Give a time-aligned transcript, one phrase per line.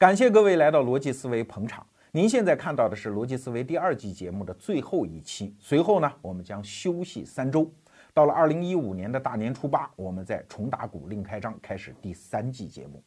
[0.00, 1.86] 感谢各位来到逻辑思维捧场。
[2.10, 7.70] 您现在看到的是逻辑思维第二季节目的最后一期，随后呢，我们将休息三周。
[8.14, 13.04] 到了二零一五年的大年初八，我们再重打鼓另开张，开始第三季节目。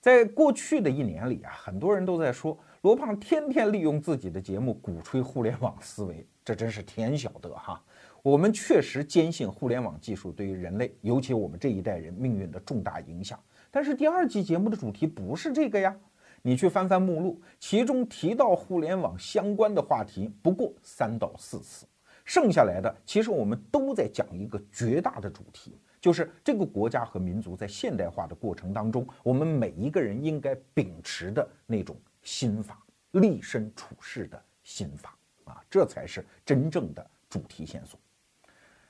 [0.00, 7.78] 在过去的一年里啊，很多人都在说罗胖天天利用自己的节目鼓吹互联网思维，这真是天晓得哈。
[8.22, 13.38] 我们确实坚信互联网技术对于人类，尤其我们这一代人命运的重大影响。
[13.76, 15.94] 但是第二季节目的主题不是这个呀，
[16.40, 21.84] 你去翻翻目录，其中提到互联网相关的话题不过三到四次，
[22.24, 35.14] 剩下来的其实我们都在讲一个绝大的主题，就是这个国家和民族在现代化的过程当中，我们每一个人应该秉持的那种心法，立身处世的心法。
[35.44, 38.00] 啊，这才是真正的主题线索。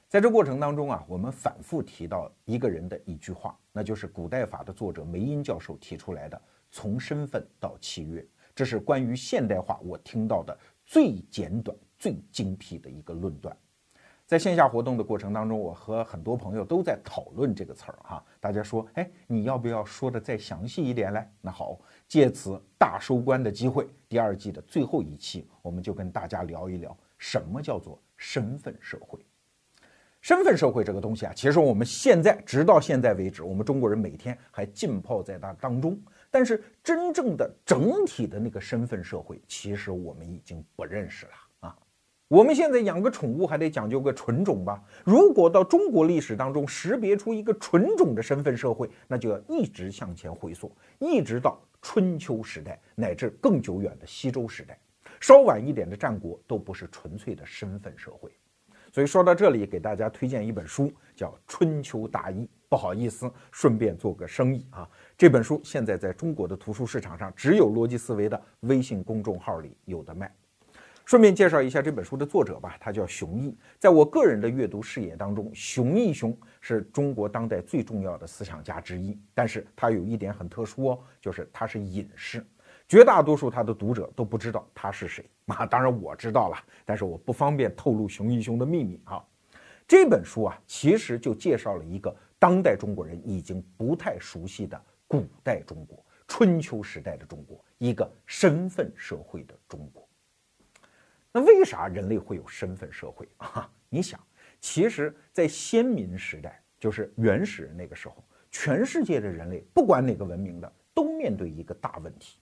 [0.08, 8.24] 在这过程当中啊，我们反复提到一个人的一句话，那就是古代法的作者梅因教授提出来的“从身份到契约”，
[8.54, 13.54] 这是关于现代化我听到的最简短、最精辟的一个论断。
[14.26, 21.28] 在线下活动的过程当中，我和很多朋友都在讨论这个词儿哈，大家说，哎，你要不要说的再详细一点嘞？
[21.40, 29.18] 那好，借此大收官的机会，第二季的最后一期，我们就跟大家聊一聊什么叫做身份社会。
[30.26, 35.96] 身份社会这个东西啊，其实我们现在直到现在为止，我们中国人每天还浸泡在它当中。
[36.32, 41.76] 但是真正的整体的那个身份社会，其实我们已经不认识了啊。
[42.26, 44.82] 我们现在养个宠物还得讲究个纯种吧？
[45.04, 54.76] 如果到中国历史当中识别出一个纯种的身份社会，那就要一直向前回溯，一直到春秋时代，乃至更久远的西周时代，
[55.20, 58.28] 稍晚一点的战国都不是纯粹的身份社会。
[58.96, 62.44] 所以说到这里，给大家推荐一本书，叫《春秋大义》。
[62.66, 64.88] 不好意思，顺便做个生意啊。
[65.18, 70.34] 这本书现在在中国的图书市场上，只有逻辑思维的微信公众号里有的卖。
[71.04, 73.54] 顺便介绍一下这本书的作者吧，他叫熊毅。
[73.78, 79.20] 在我个人的阅读视野当中，熊毅兄是中国当代最重要的思想家之一。
[79.34, 82.42] 但是他有一点很特殊哦，就是他是隐士。
[82.88, 89.24] 绝大多数他的读者都不知道他是谁啊，当然我知道了，但是我不方便透露熊一兄的秘密啊。
[89.88, 100.08] 这本书啊，其实就介绍了一个当代中国人已经不太熟悉的古代中国，春秋时代的中国，一个身份社会的中国。
[101.32, 103.70] 那为啥人类会有身份社会啊？
[103.88, 104.18] 你想，
[104.60, 112.38] 其实，在先民时代，就是原始人那个时候，全世界的人类，不管哪个文明的，都面对一个大问题。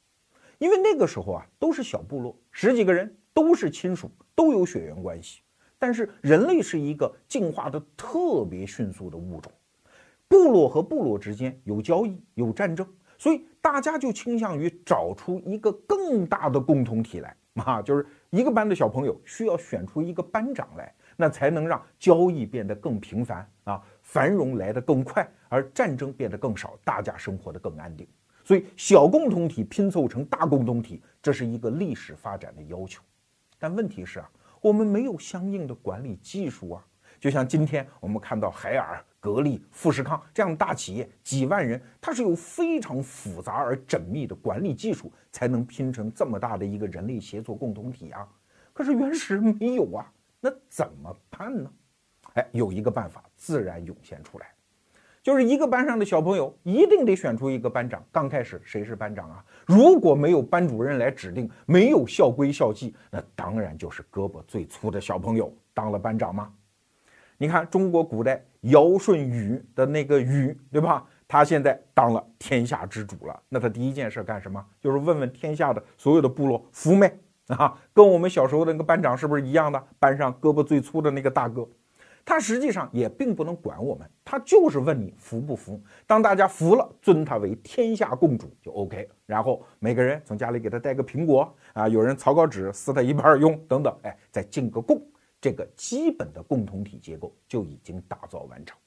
[0.58, 5.42] 因为那个时候啊，都是小部落，十几个人都是亲属，都有血缘关系。
[5.78, 9.52] 但是人类是一个进化的特别迅速的物种，
[10.28, 12.86] 部落和部落之间有交易、有战争，
[13.18, 28.06] 所以大家就倾向于找出一个更大的共同体来 啊，就是一个班的小朋友需要选出一个班长来，那才能让交易变得更频繁啊，繁荣来得更快，而战争变得更少，大家生活得更安定。
[28.44, 33.02] 所以，小共同体拼凑成大共同体，这是一个历史发展的要求。
[33.58, 36.86] 但问题是啊，我们没有相应的管理技术啊。
[37.18, 48.28] 就像今天我们看到海尔、格力、富士康这样的大企业，几万人，它是有非常复杂而缜密的管理技术，才能拼成这么大的一个人类协作共同体啊。
[48.74, 51.72] 可是原始人没有啊，那怎么办呢？
[52.34, 54.53] 哎，有一个办法自然涌现出来。
[55.24, 58.04] 就是一个班上的小朋友一定得选出一个班长。
[58.12, 59.42] 刚开始谁是班长啊？
[59.64, 66.52] 如果没有班主任来指定，没有校规校纪，那当然就是胳膊最粗的小朋友当了班长吗？
[67.38, 71.02] 你看中国古代尧舜禹的那个禹，对吧？
[71.26, 73.42] 他现在当了天下之主了。
[73.48, 74.62] 那他第一件事干什么？
[74.78, 77.10] 就是问问天下的所有的部落服没
[77.46, 77.74] 啊？
[77.94, 79.82] 跟我们小时候的那个班长是不是一样的？
[79.98, 81.66] 班上胳膊最粗的那个大哥。
[82.24, 85.78] 他实际上也并不能管我们，他就是问你服不服。
[86.06, 89.08] 当大家服了，尊他为天下共主就 OK。
[89.26, 95.00] 然后每个人从家里给他带个苹果啊，有人草稿纸撕他一半用等等，哎，再进个贡，
[95.40, 98.78] 这个基本的共同体结构就已经打造完成。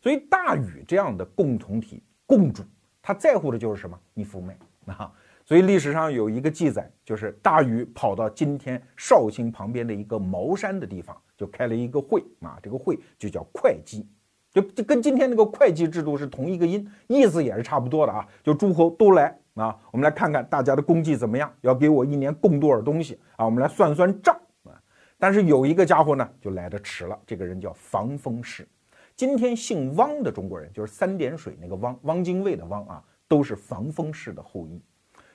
[0.00, 2.64] 所以大禹这样的共同体共主，
[3.00, 3.98] 他在乎的就是什么？
[4.12, 5.12] 你服没啊？
[5.52, 11.14] 所以历史上有一个记载，就是大禹跑到今天绍兴旁边的一个茅山的地方。
[11.36, 14.06] 就开了一个会啊，这个会就叫会稽，
[14.50, 18.26] 就就跟今天那个会计制度是同一个音，意思也是差不多的啊。
[18.42, 23.44] 就诸侯都来啊，我们来看看大家的功绩怎么样，要给我一年供多少东西啊？
[23.44, 24.34] 我们来算算账
[24.64, 24.72] 啊。
[25.18, 28.66] 但是有一个家伙呢，就来的迟了，这个人叫防风氏。
[29.14, 34.80] 今天姓汪的中国人，就是三点水那个汪，汪精卫的汪啊，都是防风氏的后裔。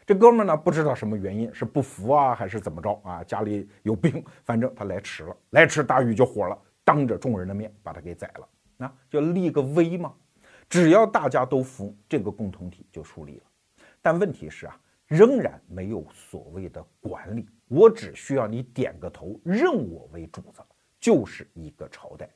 [0.08, 3.22] 这哥们儿呢，不知道什么原因，是不服啊，还是怎么着啊？
[3.26, 8.48] 家里有病，反正他来迟了，来迟大禹就火了，当着众人的面把他给宰了。
[8.78, 10.14] 那就立个威嘛，
[10.70, 13.44] 只要大家都服，这个共同体就树立了。
[14.02, 20.62] 但问题是啊，仍然没有所谓的管理，我只需要你点个头，认我为主子，
[21.02, 22.30] 就是一个朝代。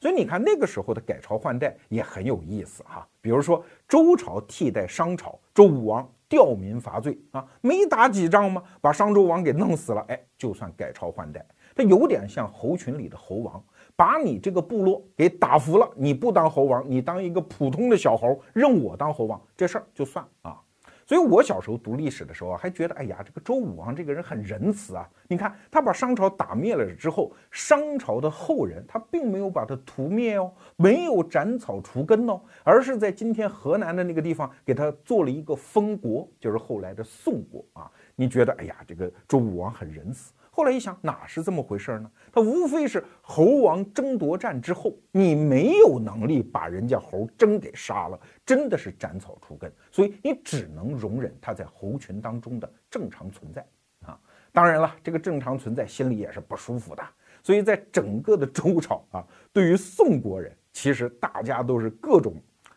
[0.00, 8.60] 所以你看那个时候的改朝换代也很有意思哈，比如说周朝替代商朝，周武王吊民伐罪啊，没打几仗吗？
[8.80, 11.46] 把商纣王给弄死了，哎，就算改朝换代。
[11.76, 13.64] 他有点像猴群里的猴王，
[13.94, 20.60] 把你这个部落给打服了，你不当猴王，你当一个普通的小猴，认我当猴王，这事儿就算啊。
[21.06, 25.08] 所以我小时候读历史的时候还觉得，哎呀，这个周武王这个人很仁慈啊。
[25.28, 37.90] 你看他把商朝打灭了之后，商朝的后人他并没有把他屠灭哦，没有斩草除根哦，而是在今天河南的那个地方给他做了一个封国，就是后来的宋国啊。
[38.16, 40.32] 你觉得，哎呀，这个周武王很仁慈。
[40.56, 42.08] 后来一想，哪是这么回事呢？
[42.30, 48.16] 他无非是猴王争夺战之后，你没有能力把人家猴真给杀了，
[48.46, 53.66] 真的是斩草除根，所以你只能容忍他在猴群当中的正常存在
[54.06, 54.16] 啊。
[54.52, 57.02] 当然了，这个正常存在心里也是不舒服的。
[57.42, 62.32] 所以在整个的周朝啊，对于宋国人，其实大家都是各种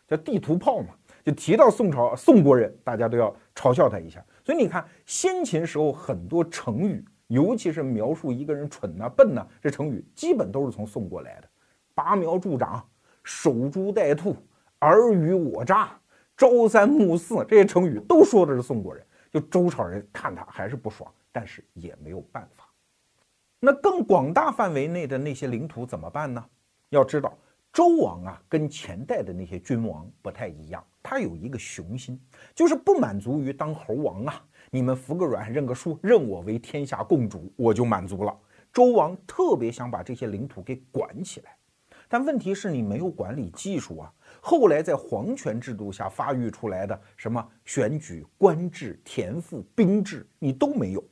[0.08, 0.88] 叫地图炮嘛，
[1.24, 4.20] 就提到宋朝宋国人，大家都要嘲笑他一下。
[4.44, 7.04] 所以你看，先秦时候很多成语。
[7.28, 11.48] 尤其是描述一个人蠢呐、笨呐，这成语基本都是从宋国来的。
[11.94, 12.86] 拔苗助长、
[13.22, 14.36] 守株待兔、
[14.80, 15.98] 尔虞我诈、
[16.36, 19.04] 朝三暮四，这些成语都说的是宋国人。
[19.30, 22.64] 就周朝人看他还是不爽，但是也没有办法。
[23.60, 26.42] 那更广大范围内的那些领土怎么办呢？
[26.88, 27.36] 要知道，
[27.70, 32.18] 周王啊，跟前代的那些君王不太一样，他有一个雄心，
[32.54, 34.42] 就是不满足于当猴王啊。
[34.70, 38.36] 你们服个软，认个输，认我为天下共主，我就满足了。
[38.72, 41.56] 周王特别想把这些领土给管起来，
[42.06, 44.12] 但问题是你没有管理技术啊。
[44.40, 51.02] 后来在皇权制度下发育出来的什么选举、官制、田赋、兵制，你都没有，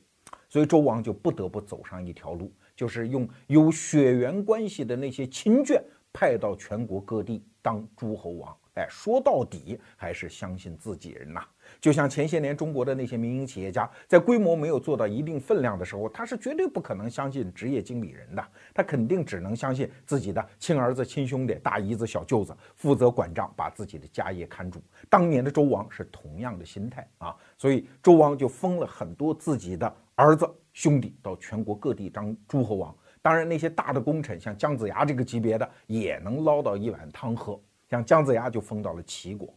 [0.47, 5.81] 所以周王就不得不走上一条路，就是用有血缘关系的那些亲眷
[6.13, 8.55] 派到全国各地当诸侯王。
[8.77, 11.43] 哎，说到底还是相信自己人呐。
[11.81, 24.81] 就像前些年中国的那些民营企业家，在规模没有做到一定分量的时候，他是绝对不可能相信职业经理人的，他肯定只能相信自己的亲儿子、亲兄弟、大姨子、小舅子，负责管账，把自己的家业看住。
[25.09, 32.95] 当年的周王是同样的心态啊，所以周王就封了很多自己的儿子、兄弟到全国各地当诸侯王。
[33.21, 37.59] 当然，那些大的功臣，像姜子牙这个级别的，也能捞到一碗汤喝。
[37.89, 39.53] 像姜子牙就封到了齐国。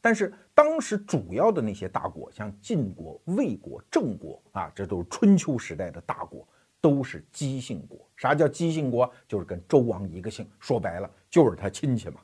[0.00, 6.46] 但是当时主要的那些大国，像晋国、魏国、郑国啊，这都是春秋时代的大国，
[6.80, 7.98] 都是姬姓国。
[8.16, 9.10] 啥叫姬姓国？
[9.28, 12.20] 就是跟周王一个姓，说白了就是他亲戚嘛。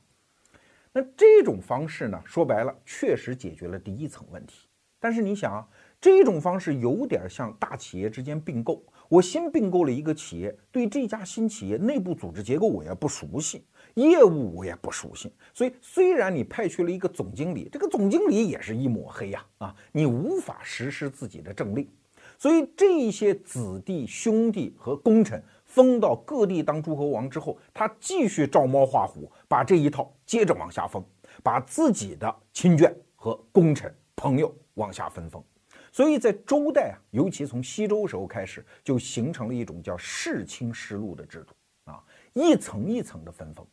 [0.93, 4.69] 那这种方式呢，说白了确实解决了第一层问题。
[4.99, 5.69] 但是你想啊，
[6.01, 8.83] 这种方式有点像大企业之间并购。
[9.11, 13.67] 我新并购了一个企业，对这家新企业内部组织结构我也不熟悉。
[13.97, 21.89] 业务我也不熟悉，所以虽然你派去了一个总经理，这个总经理也是一抹黑呀啊，你无法实施自己的政令，
[22.37, 31.03] 所以这些子弟兄弟和功臣封到各地当诸侯王之后，他继续照猫画虎，把这一套接着往下封，
[31.43, 35.43] 把自己的亲眷和功臣朋友往下分封，
[35.91, 41.55] 所以在周代啊，尤其从西周时候开始，就形成了一种叫世卿世禄的制度
[41.91, 42.05] 啊，
[42.35, 43.67] 一层一层的分封。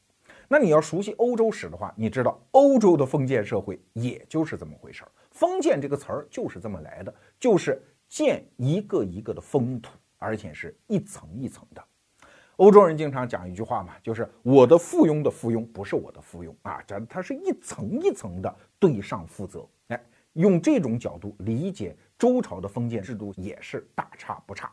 [0.53, 5.11] 那你要熟悉欧洲史的话，你知道欧洲的封建社会也就是这么回事儿。
[5.31, 11.83] 封建这个词儿就是这么来的，就是建一个一个的封土，而且是一层一层的。
[12.57, 19.67] 欧洲人经常讲一句话嘛，就是我的附庸的附庸不是我的附庸啊，这它是一层一层的对上负责。
[19.87, 19.99] 哎，
[20.33, 24.71] 用这种角度理解周朝的封建制度也是大差不差。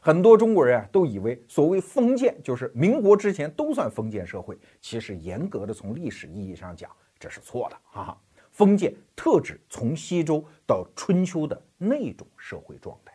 [0.00, 8.18] 很多中国人啊都以为所谓封建就是民国之前都算封建社会，其实严格的从历史意义上讲，这是错的哈。
[8.50, 13.12] 封建特指从西周到春秋的那种社会状态，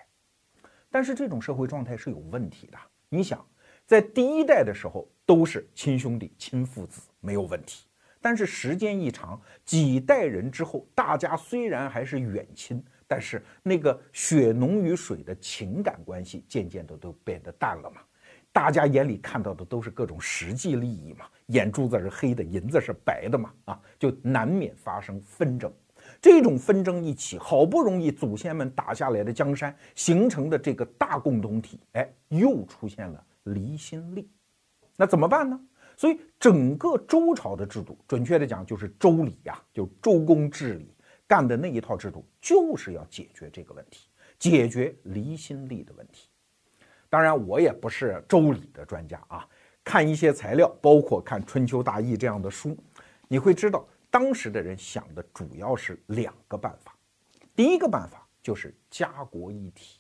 [0.89, 2.77] 但是这种社会状态是有问题的。
[3.09, 3.45] 你想，
[3.85, 7.85] 在第一代的时候都是亲兄弟、亲父子，没有问题。
[8.21, 12.83] 但是时间一长，几代人之后，大家虽然还是远亲。
[13.07, 18.01] 但是那个血浓于水的情感关系渐渐的都变得淡了嘛，
[18.51, 25.71] 大家眼里看到的都是各种实际利益嘛，眼珠子是黑的，银子是白的嘛，啊，就难免发生纷争。
[26.21, 34.29] 这种纷争一起，好不容易祖先们打下来的江山形成的这个大共同体，哎，又出现了离心力。
[34.95, 35.59] 那怎么办呢？
[35.97, 40.93] 所以整个周朝的制度，准确的讲就是周礼呀，就周公治理
[41.27, 46.29] 干的那一套制度，就是要解决这个问题，解决离心力的问题。
[47.09, 49.47] 当然，我也不是周礼的专家啊，
[49.83, 52.77] 看一些材料，包括看《春秋大义》这样的书，
[53.27, 53.87] 你会知道。
[54.11, 56.95] 当时的人想的主要是两个办法，
[57.53, 59.99] 第一个办法就是家国一体。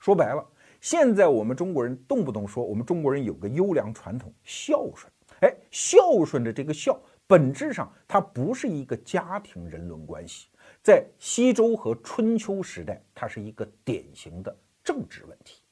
[0.00, 0.44] 说白了，
[0.80, 5.12] 现在我们中国人动不动说我们中国人有个优良传统孝顺，
[5.42, 10.48] 哎，孝顺的这个孝，本质上它不是一个家庭人伦关系，
[10.82, 15.62] 在西周和春秋时代，它是一个典型的政治问题。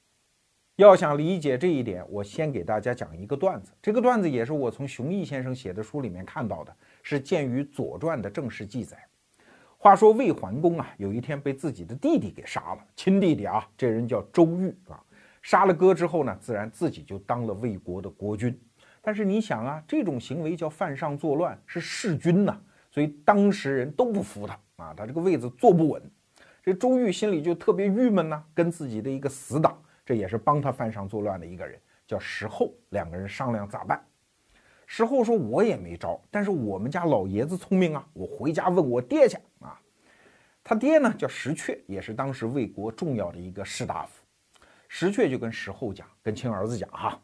[0.77, 3.73] 要想理解这一点，我先给大家讲一个段子。
[3.83, 6.75] 这个段子也是我从熊毅先生写的书里面看到的。
[7.03, 8.97] 是见于《左传》的正式记载。
[9.79, 15.03] 话说魏桓公啊，有一天被自己的弟弟给杀了，亲弟弟啊，这人叫周瑜啊。
[15.43, 18.57] 杀了哥之后呢，自然自己就当了魏国的国君。
[19.01, 22.61] 但是你想啊，这种行为叫犯上作乱，是弑君呐，
[22.91, 26.03] 所以当时人都不服他啊，他这个位子坐不稳。
[26.63, 34.05] 这周瑜心里就特别郁闷呢，跟自己的一个死党，这也是帮他犯上作乱的一个人，叫石厚，两个人商量咋办。
[34.87, 39.81] 石厚说：“我也没招，但是我们家老爷子聪明啊，我回家问我爹去啊。
[40.65, 44.23] 他爹呢叫石阙，也是当时魏国重要的一个士大夫。
[44.89, 47.19] 石阙就跟石厚讲，跟亲儿子讲哈，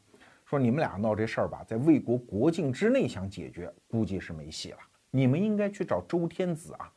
[0.44, 4.78] 说你们俩闹这事儿吧，在魏国国境之内想解决，估计是没戏了。
[5.10, 6.92] 你们应该去找周天子啊，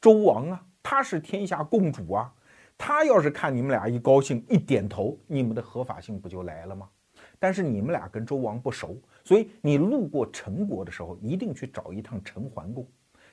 [0.00, 2.32] 周王啊，他是天下共主啊，
[2.76, 6.88] 他要是看你们俩一高兴，一点头，你们的合法性不就来了吗？
[7.38, 12.84] 但是你们俩跟周王不熟。”所以你路过陈国的时候，一定去找一趟陈桓公，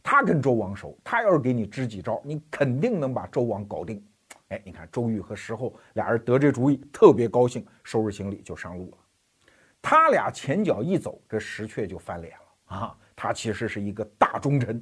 [0.04, 4.06] 他跟周王熟，他要是给你支几招，你肯定能把周王搞定。
[4.50, 8.98] 哎，你看周瑜和石厚俩人得这主意，特别高兴，收拾行李就上路了。
[9.82, 12.98] 他俩前脚一走，这石阙就翻脸了啊！
[13.22, 14.82] 他其实是一个大忠臣。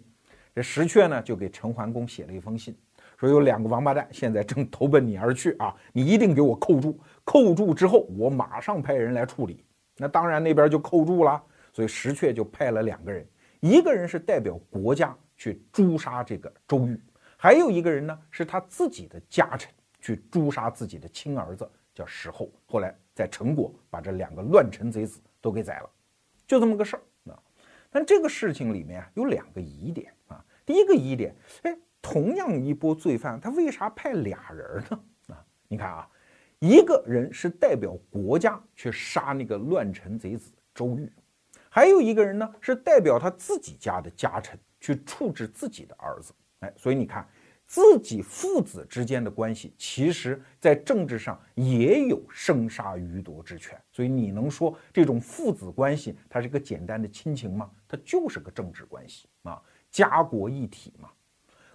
[0.53, 2.77] 这石阙呢，就给陈桓公写了一封信，
[3.17, 9.65] 说有两个王八蛋现在正投奔你而去啊，你一定给我扣住，扣住之后，我马上派人来处理。
[9.97, 11.41] 那当然，那边就扣住了，
[11.73, 13.27] 所以石阙就派了两个人，
[13.59, 16.99] 一个人是代表国家去诛杀这个周瑜，
[17.37, 22.51] 还有一个人呢是他自己的家臣去诛杀自己的亲儿子，叫石厚。
[22.67, 25.89] 后来在陈国把这两个乱臣贼子都给宰了，
[26.45, 27.01] 就这么个事儿。
[27.89, 30.43] 但这个事情里面啊有两个疑点啊。
[30.65, 34.99] 第一个疑点，哎，同样一波罪犯，他为啥派俩人呢？
[35.27, 36.09] 啊，你看啊。
[36.59, 41.07] 一个人是代表国家去杀那个乱臣贼子周瑜，
[41.69, 46.33] 还有一个人呢是代表他自己家的家臣去处置自己的儿子。
[46.61, 47.29] 哎，所以你看，
[47.67, 53.77] 自己父子之间的关系，其实在政治上也有生杀予夺之权。
[53.91, 57.69] 所以你能说这种父子关系它是个简单的亲情吗？
[57.85, 61.09] 它就是个政治关系啊，家国一体嘛。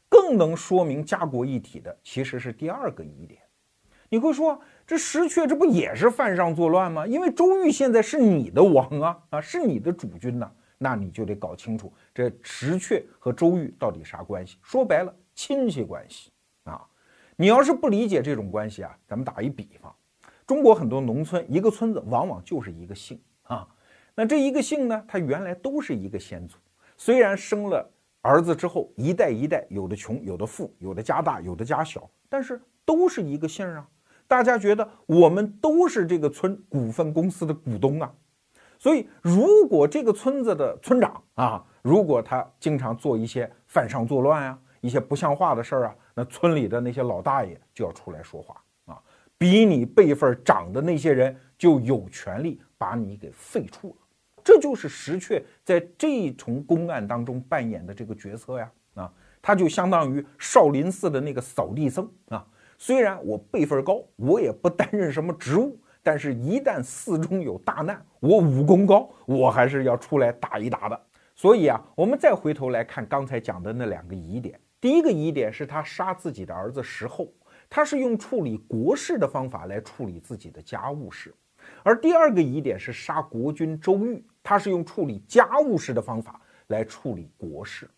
[0.08, 3.40] 更能说明家国一体的，其实是第二个疑点。
[4.08, 7.06] 你会说，这石阙这不也是犯上作乱吗？
[7.06, 14.58] 因为周瑜现在是你的王啊，啊，是你的主君呐，那你就得搞清楚这石阙和周瑜到底啥关系。
[14.62, 16.30] 说白了，亲戚关系
[16.64, 16.84] 啊。
[17.36, 19.94] 你要是不理解这种关系啊，咱们打一比方，
[20.46, 23.66] 中国很多农村，一个村子往往就是一个姓啊。
[24.14, 26.58] 那这一个姓呢，它原来都是一个先祖，
[26.96, 33.88] 虽然生了儿子之后，一代一代，有的穷，有的富，有的家大，有的家小，但是都是一个姓啊。
[34.28, 38.12] 大家觉得我们都是这个村股份公司的股东啊，
[38.78, 49.02] 所以如果这个村子的村长啊，如果他经常做一些犯上作乱啊，一些不像话的事儿啊，那村里的那些老大爷就要出来说话啊，
[49.38, 53.96] 比你辈分长的那些人就有权利把你给废黜了。
[54.44, 62.44] 这就是石阙在这一重公案当中扮演的这个角色呀，啊，他就相当于少林寺的那个扫地僧啊。
[62.76, 71.00] 虽然我辈分高，我也不担任什么职务，但是，一旦寺中有大难，我武功高，我还是要出来打一打的。
[71.36, 74.58] 所以啊，我们再回头来看刚才讲的那两个疑点。
[74.82, 77.32] 第一个疑点是他杀自己的儿子石厚，
[77.70, 81.30] 他是用处理国事的方法来处理自己的家务事；
[81.84, 87.88] 而第二个疑点是杀国君周瑜，他是用处理家务事的方法来处理国事。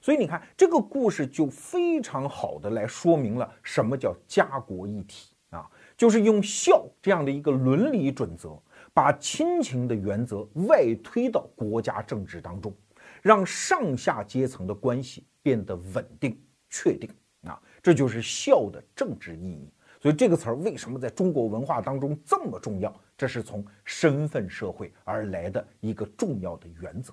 [0.00, 8.60] 所以你看，这个故事就非常好的来说明了什么叫家国一体啊，就是用孝这样的一个伦理准则，
[8.92, 12.74] 把亲情的原则外推到国家政治当中，
[13.22, 17.10] 让上下阶层的关系变得稳定，确定
[17.44, 19.72] 啊，这就是孝的政治意义。
[20.00, 22.92] 所以这个词儿为什么在中国文化当中这么重要？
[23.16, 27.12] 这是从身份社会而来的一个重要的原则。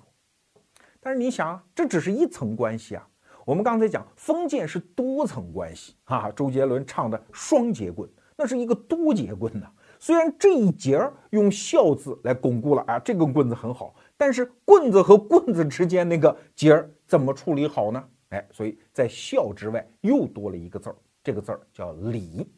[0.98, 3.08] 但是你想，这只是一层关系啊。
[3.46, 9.70] 我们刚才讲封建是多层关系哈啊，周杰伦唱的双节棍，那是一个多节棍呐。
[9.98, 18.08] 虽然这一节儿用孝字来巩固了啊，这根棍子很好，但是棍子和棍子之间那个节儿怎么处理好呢？
[18.30, 22.50] 哎，所以在孝之外又多了一个字儿，这个字儿叫礼。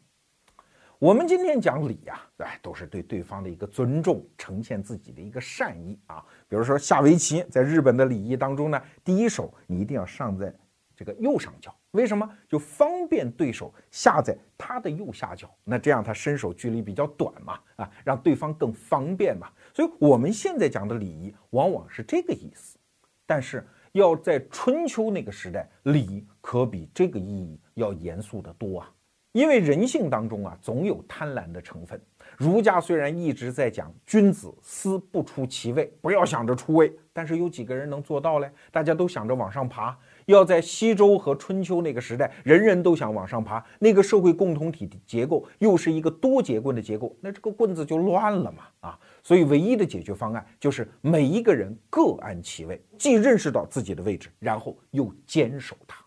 [0.99, 6.25] 我们今天讲礼呀，哎，都是对对方的一个尊重，呈现自己的一个善意啊。
[6.47, 10.53] 比如说下围棋，在日本的礼仪当中呢，第一手你一定要上在
[10.95, 12.29] 这个右上角，为什么？
[12.47, 19.51] 就方便对手下在他的右下角，那这样他伸手距离比较短嘛，啊，让对方更方便嘛。
[19.73, 22.77] 所以我们现在讲的礼仪往往是这个意思，
[23.25, 28.91] 但是要在春秋那个时代，礼可比这个意义要严肃的多啊。
[29.31, 31.99] 因为人性当中啊，总有贪婪的成分。
[32.37, 38.51] 儒家虽然一直在讲君子思不出其位，不要想着出位，但是有几个人能做到嘞？
[38.71, 39.97] 大家都想着往上爬。
[40.25, 48.99] 要在西周和春秋那个时代，人人都想往上爬，那个社会共同体的结构又是一个多节棍的结构，那这个棍子就乱了嘛啊！
[49.21, 56.03] 所以唯一的解决方案就是每一个人各安其位，既认识到自己的位置，然后又坚守它。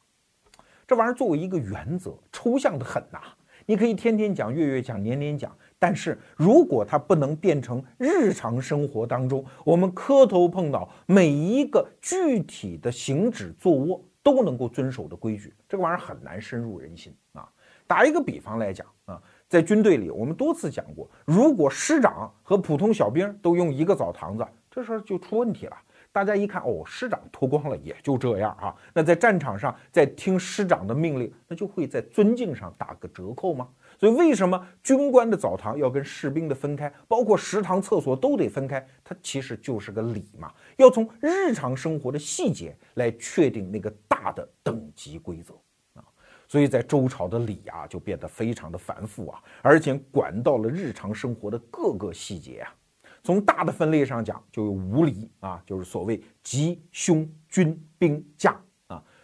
[0.87, 3.21] 这玩意儿作为一个原则，抽象的很呐。
[3.69, 17.49] 你可以天天讲、月月讲、年年讲，但是如果它不能变成日常生活当中我们磕头碰脑每一个具体的行止坐卧都能够遵守的规矩，这个玩意儿很难深入人心啊。
[17.87, 25.77] 打一个比方来讲啊，在军队里，我们多次讲过，如果师长和普通小兵都用一个澡堂子，这事儿就出问题了。
[26.11, 28.75] 大家一看，哦，师长脱光了，也就这样啊。
[28.93, 33.69] 那在战场上，在听师长的命令，那就会在尊敬上打个折扣吗？
[33.99, 38.87] 所以，为什么军官的澡堂要跟士兵的分开，包括食堂、厕所都得分开？
[39.03, 45.55] 它其实就是个礼嘛，要从日常生活的细节来确定那个大的等级规则
[45.95, 46.05] 啊。
[46.47, 52.75] 所以在周朝的礼啊，就变得非常的繁复啊，而且管到了日常生活的各个细节啊。
[53.23, 58.63] 从大的分类上讲，就有五礼啊，就是所谓吉、凶、军、兵、驾啊。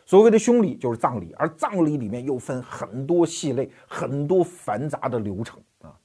[0.05, 5.97] 所谓的凶礼就是葬礼，而葬礼里面又分很多细类，很多繁杂的流程啊。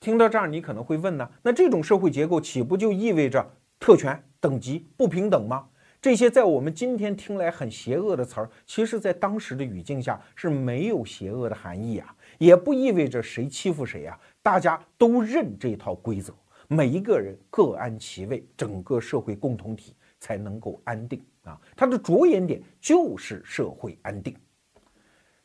[0.00, 3.44] 听到这儿，你可能会问呢，那这种社会结构岂不就意味着
[3.80, 5.66] 特权、等级不平等吗？
[6.00, 16.32] 这些在我们今天听来很邪恶的词儿，其实在当时的语境下是没有邪恶的含义啊，也不意味着谁欺负谁啊，大家都认这套规则。
[16.68, 21.60] 每一个人各安其位，整个社会共同体才能够安定啊！
[21.76, 24.36] 它的着眼点就是社会安定。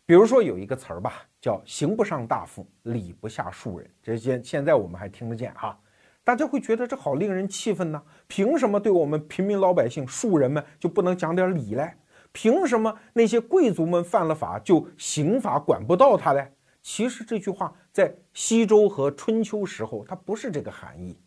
[0.05, 5.79] 比如说有一个词儿吧，叫“刑不上大夫，礼不下庶人”，这些现在我们还听得见哈。
[6.23, 8.03] 大家会觉得这好令人气愤呢？
[8.27, 11.93] 凭什么对我们平民老百姓、庶人们就不能讲点理嘞？
[12.33, 16.51] 凭什么那些贵族们犯了法就刑法管不到他嘞？
[16.81, 21.17] 其实这句话在西周和春秋时候，它不是这个含义。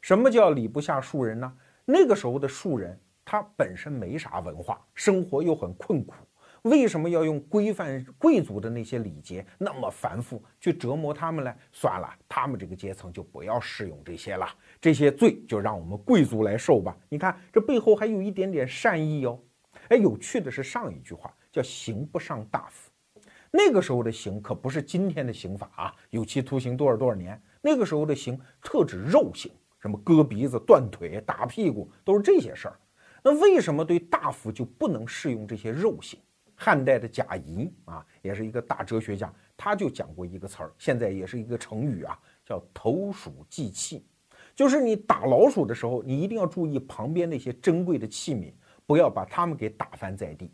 [0.00, 1.52] 什么叫礼不下庶人呢？
[1.84, 2.98] 那个时候的庶人，
[3.30, 6.12] 他本身没啥文化，生活又很困苦，
[6.62, 11.54] 为什么要用规范贵族的那些礼节那么繁复去折磨他们呢？
[11.70, 14.48] 算了，他们这个阶层就不要适用这些了，
[14.80, 16.96] 这些罪就让我们贵族来受吧。
[17.08, 19.38] 你看这背后还有一点点善意哦。
[19.90, 22.90] 哎，有趣的是上一句话叫“刑不上大夫”。
[23.52, 27.40] 那个时候的刑可不是今天的刑法啊，有期徒刑多少多少年。
[27.62, 32.76] 那个时候的刑特指肉刑，什么割鼻子、断腿、打屁股，都是这些事儿。
[33.22, 36.18] 那为什么对大夫就不能适用这些肉刑？
[36.54, 44.06] 汉代的贾谊啊，也是一个大哲学家，他就讲过一个词儿，现在也是一个成语啊，叫投鼠忌器，
[44.54, 48.52] 就是你打老鼠的时候，你一定要注意旁边那些珍贵的器皿，
[48.86, 50.52] 不要把它们给打翻在地。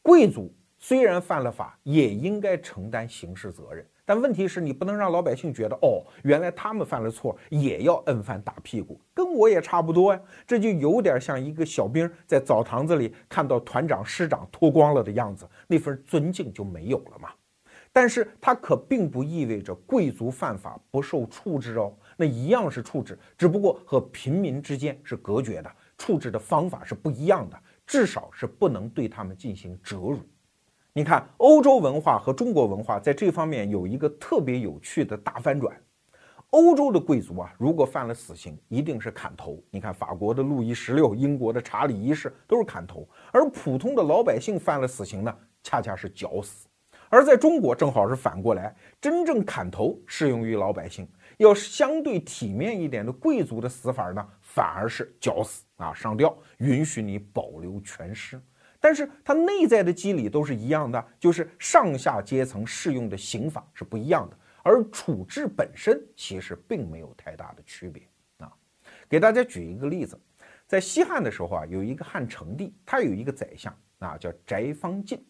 [0.00, 0.54] 贵族。
[0.84, 3.86] 虽然犯了法，也应该承担刑事责任。
[4.04, 10.20] 但问题是你不能让老百姓觉得，哦，原来他们犯了错也要摁饭打屁股，跟我也差不多呀。
[10.46, 17.28] 这就有点像一个小兵在澡堂子里看到团长、师长脱光了的样子，那份尊敬就没有了嘛。
[17.92, 30.18] 但是它可并不意味着贵族犯法不受处置哦，那一样是处置，只不过和平民之间是隔绝的，处置的方法是不一样的，至少是不能对他们进行折辱。
[30.94, 35.74] 你看，欧洲文化和中国文化在这方面有一个特别有趣的大翻转。
[36.50, 39.58] 欧洲的贵族啊，如果犯了死刑，一定是砍头。
[39.70, 46.68] 你看，法国的路易十六、英国的查理一世都是砍头，而普通的老百姓犯了死刑呢，恰恰是绞死。
[47.08, 58.38] 而在中国正好是反过来，真正砍头适用于老百姓，要相对体面一点的贵族的死法呢，反而是绞死啊，上吊，允许你保留全尸。
[58.82, 68.02] 但是它内在的机理都是一样的，就是上下阶层适用的刑法是不一样的，而处置本身其实并没有太大的区别
[68.38, 68.52] 啊。
[69.08, 70.20] 给大家举一个例子，
[70.66, 75.24] 在西汉的时候啊，有一个汉成帝，他有一个宰相啊，叫翟方进。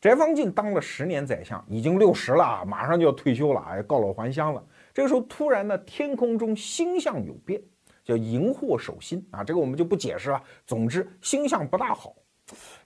[0.00, 4.64] 翟方进当了十年宰相，已经六十了，马上就要退休了，哎，告老还乡了。
[4.94, 7.62] 这个时候突然呢，天空中星象有变，
[8.02, 10.42] 叫荧惑守心啊，这个我们就不解释了。
[10.66, 12.16] 总之星象不大好。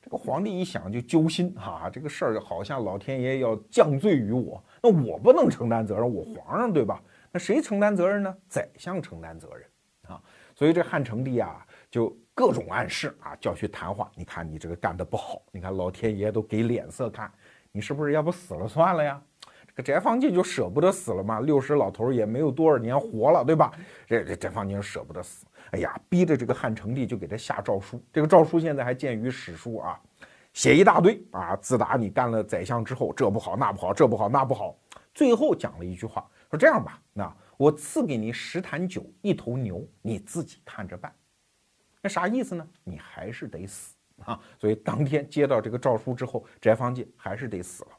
[0.03, 7.03] 这个皇帝一想就揪心啊，这个事儿好像老天爷要降罪于我，那我不能承担责任，我皇上对吧？
[7.31, 8.35] 那谁承担责任呢？
[8.49, 9.67] 宰相承担责任
[10.09, 10.23] 啊。
[10.55, 14.11] 所以这汉成帝啊，就各种暗示啊，叫去谈话。
[14.15, 17.31] 你看你这个干的不好，你看老天爷都给脸色看，
[17.73, 19.23] 你是不是要不死了算了呀？
[19.67, 23.71] 这个翟方进就舍不得死了嘛，六十老头也没有多少年活了，对吧？
[24.07, 25.47] 这这翟方进舍不得死。
[25.73, 30.01] 哎呀，逼着这个汉成帝就给他下诏书，这个诏书现在还见于史书啊，
[30.53, 31.55] 写一大堆啊。
[31.57, 34.77] 自打你干了宰相之后，这不好那不好，这不好那不好，
[35.15, 41.15] 最后讲了一句话，说这样吧，那我赐给你十坛酒，一头牛，你自己看着办。
[42.03, 42.67] 那啥意思呢？
[42.83, 44.41] 你还是得死啊。
[44.59, 47.91] 所以当天接到这个诏书之后，翟方进还是得死了，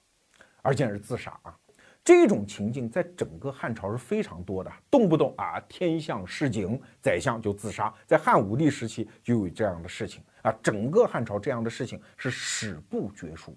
[0.61, 1.55] 而且是自杀啊。
[2.03, 7.93] 这种情境在整个汉朝是非常多的，动不动啊天象示警，宰相就自杀。
[8.07, 13.55] 在汉武帝时期就有这样的事情啊，整个汉朝这样的事情是史不绝书。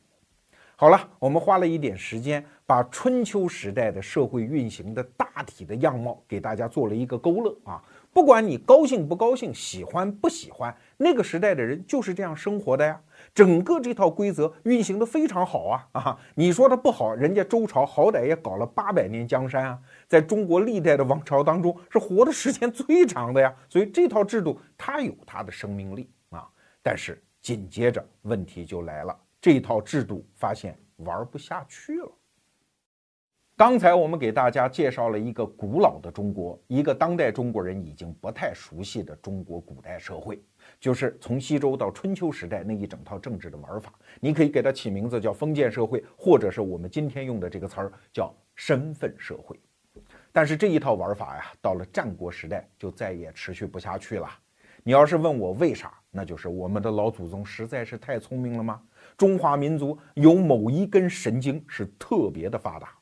[0.77, 7.83] 好了，我们花了一点时间，把春秋时代的社会运行的大体的样貌给大家做了一个勾勒啊。
[8.13, 13.01] 不管你高兴不高兴，喜欢不喜欢，那个时代的人就是这样生活的呀。
[13.33, 16.19] 整个这套规则运行的非常好啊啊！
[16.35, 26.47] 你说它不好，人家周朝好歹也搞了八百年江山啊，在中国历代的王朝当中是活的时间最长的呀， 所以这套制度它有它的生命力啊。
[26.83, 32.11] 但是紧接着问题就来了，这一套制度发现玩不下去了。
[33.55, 40.43] 刚才我们给大家介绍了一个古老的中国，一个当代中国人已经不太熟悉的中国古代社会，
[40.81, 43.93] 就是从西周到春秋时代那一整套政治的玩法。
[44.19, 49.61] 你可以给它起名字叫封建社会，或者是我们今天用的这个词儿叫身份社会。
[50.33, 54.27] 但是这一套玩法呀，到了战国时代就再也持续不下去了。
[54.87, 58.83] 你要是问我为啥，那就是我们的老祖宗实在是太聪明了吗？
[59.17, 62.97] 中华民族有某一根神经是特别的发达。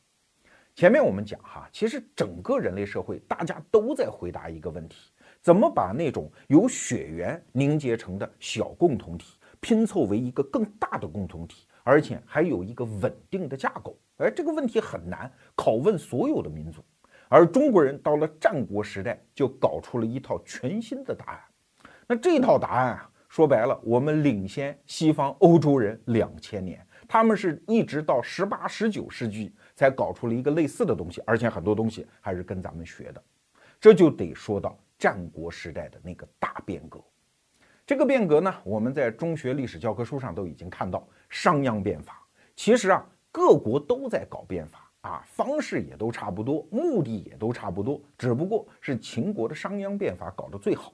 [0.74, 5.10] 前面我们讲哈，其实整个人类社会大家都在回答一个问题：
[5.42, 13.96] 怎么把那种由血缘凝结成的小共同体拼凑为一个更大的共同体，而且还有一个稳定的架构？
[14.16, 16.82] 而这个问题很难，拷问所有的民族。
[17.28, 21.40] 而中国人到了战国时代，就搞出了一套全新的答案。
[22.06, 29.50] 那这套答案啊，说白了，我们领先西方欧洲人两千年，他们是一直到十八、十九世纪。
[29.74, 33.22] 才搞出了一个类似的东西，而且很多东西还是跟咱们学的，
[33.80, 37.02] 这就得说到战国时代的那个大变革。
[37.86, 42.22] 这个变革呢，我们在中学历史教科书上都已经看到商鞅变法。
[42.54, 50.92] 其实啊，各国都在搞变法啊，方式也都差不多，目的也都差不多，只不过是秦国的商鞅变法搞得最好。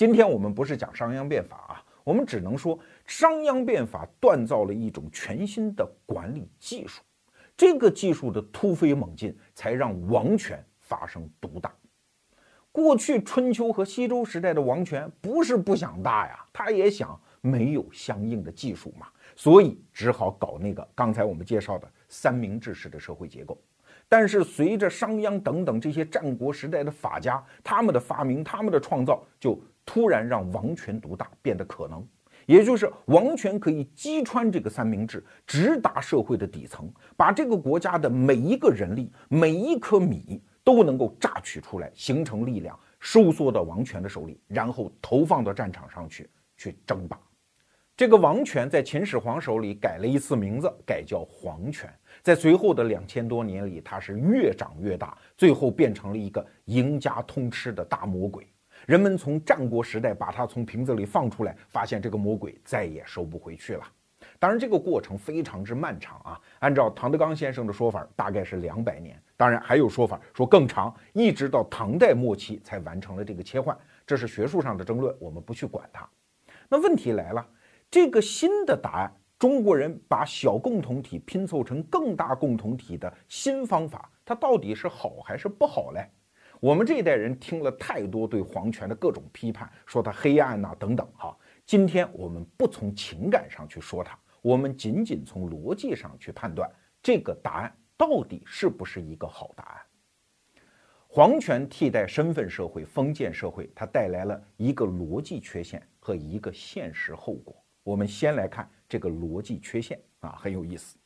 [0.00, 7.02] 今天我们不是讲商鞅变法啊，我们只能说商鞅变法锻造了一种全新的管理技术。
[7.54, 11.70] 这个技术的突飞猛进，才让王权发生独大。
[12.72, 23.60] 过去春秋和西周时代的王权不是不想大呀，他也想没有相应的技术嘛，所以只好搞那个刚才我们介绍的三明治式的社会结构。
[24.08, 32.06] 但是随着商鞅等等这些战国时代的法家，他们的发明、他们的创造，就突然让王权独大变得可能。
[32.46, 47.20] 也就是王权可以击穿这个三明治，直达社会的底层，把这个国家的每一个人力、每一颗米都能够榨取出来，形成力量，收缩到王权的手里，然后投放到战场上去去争霸。
[47.96, 51.92] 这个王权在秦始皇手里改了一次名字，改叫皇权。
[52.22, 58.50] 在随后的两千多年里，它是越长越大，最后变成了一个赢家通吃的大魔鬼。
[58.90, 63.84] 人们从战国时代把它从瓶子里放出来，发现这个魔鬼再也收不回去了。
[64.36, 66.40] 当然，这个过程非常之漫长啊。
[66.58, 69.16] 按照唐德刚先生的说法，大概是两百年。
[69.36, 73.78] 当然，还有说法说更长，一直到唐代末期才完成了这个切换。
[74.04, 76.04] 这是学术上的争论，我们不去管它。
[76.68, 77.46] 那问题来了，
[77.88, 86.10] 这个新的答案中国人把小共同体拼凑成更大共同体的新方法，它到底是好还是不好嘞？
[86.60, 91.08] 我们这一代人听了太多对皇权的各种批判，说它黑暗呐等等。
[91.14, 96.70] 哈，今天我们不从情感上去说它，我们仅仅从逻辑上去判断
[97.02, 99.80] 这个答案到底是不是一个好答案。
[101.08, 107.56] 皇权替代身份社会、封建社会，它带来了一个逻辑缺陷和一个现实后果。
[107.82, 110.98] 我们先来看这个逻辑缺陷啊，很有意思。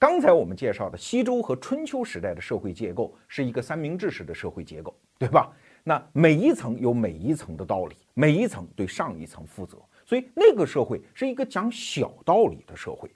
[0.00, 5.52] 刚才我们介绍的西周和春秋时代的社会结构是一个三明治式的社会结构，对吧？
[5.84, 13.10] 那每一层有每一层的道理，每一层对上一层负责，所以那个社会是一个讲小道理的社会。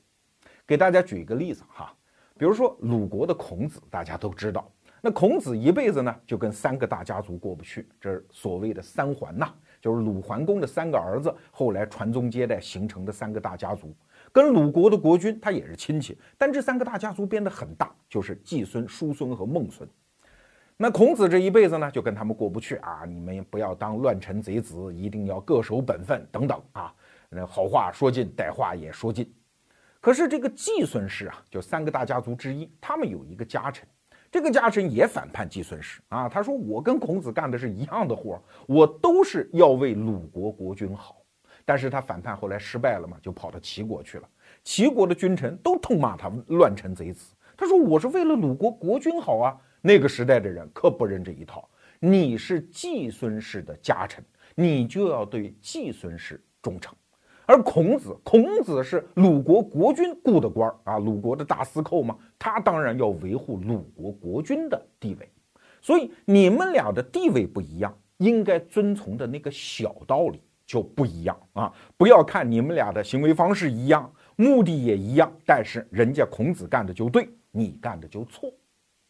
[0.66, 1.90] 给大家举一个例子哈，
[2.36, 4.70] 比如说鲁国的孔子，大家都知道，
[5.00, 9.50] 那孔子一辈子呢就跟三个大家族过不去，这是所谓的三桓呐。
[9.80, 13.94] 就是鲁桓公的三个儿子，后来传宗接代形成的三个大家族，
[14.34, 19.88] 跟鲁国的国君他也是亲戚，但这三个大家族变得很大，就是季孙、叔孙和孟孙。
[20.76, 23.04] 那孔子这一辈子呢，就跟他们过不去啊！
[23.06, 26.92] 你们不要当乱臣贼子，一定要各守本分等等啊！
[27.30, 29.32] 那好话说尽，歹话也说尽。
[30.00, 33.86] 可是这个季孙氏啊，就三个大家族之一，他们有一个家臣。
[34.32, 36.28] 这个家臣也反叛季孙氏啊！
[36.28, 41.18] 他说：“我跟孔子干的是一样的活，我都是要为鲁国国君好。”
[41.64, 44.28] 但是他反叛后来失败了嘛，就跑到齐国去了。
[44.62, 47.34] 齐国的君臣都痛骂他乱臣贼子。
[47.56, 51.68] 他说：“我是为了鲁国国君好啊！”那个时代的人可不认这一套。
[52.00, 54.24] 你是季孙氏的家臣，
[54.54, 56.94] 你就要对季孙氏忠诚。
[57.46, 65.30] 而孔子，孔子是鲁国国君雇的官儿啊，鲁国的大司寇嘛，他当然要维护鲁国国君的地位。
[65.80, 70.42] 所以你们俩的地位不一样，应该遵从的那个小道理
[70.74, 71.72] 就不一样啊！
[71.96, 78.52] 不要看你们俩的行为方式一样，目的也一样，但是人家孔子干的就对，你干的就错。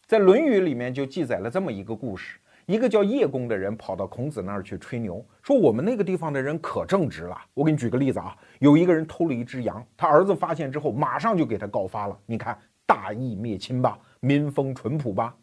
[0.06, 2.38] 在《论语》里面就记载了这么一个故事。
[2.66, 7.38] 一个叫叶公的人跑到孔子那儿去吹牛，说我们那个地方的人可正直了。
[7.54, 12.18] 我给你举个例子啊，有一个人偷了一只羊，他儿子发现之后，马上就给他告发了。
[12.26, 15.34] 你看，大义灭亲吧，民风淳朴吧。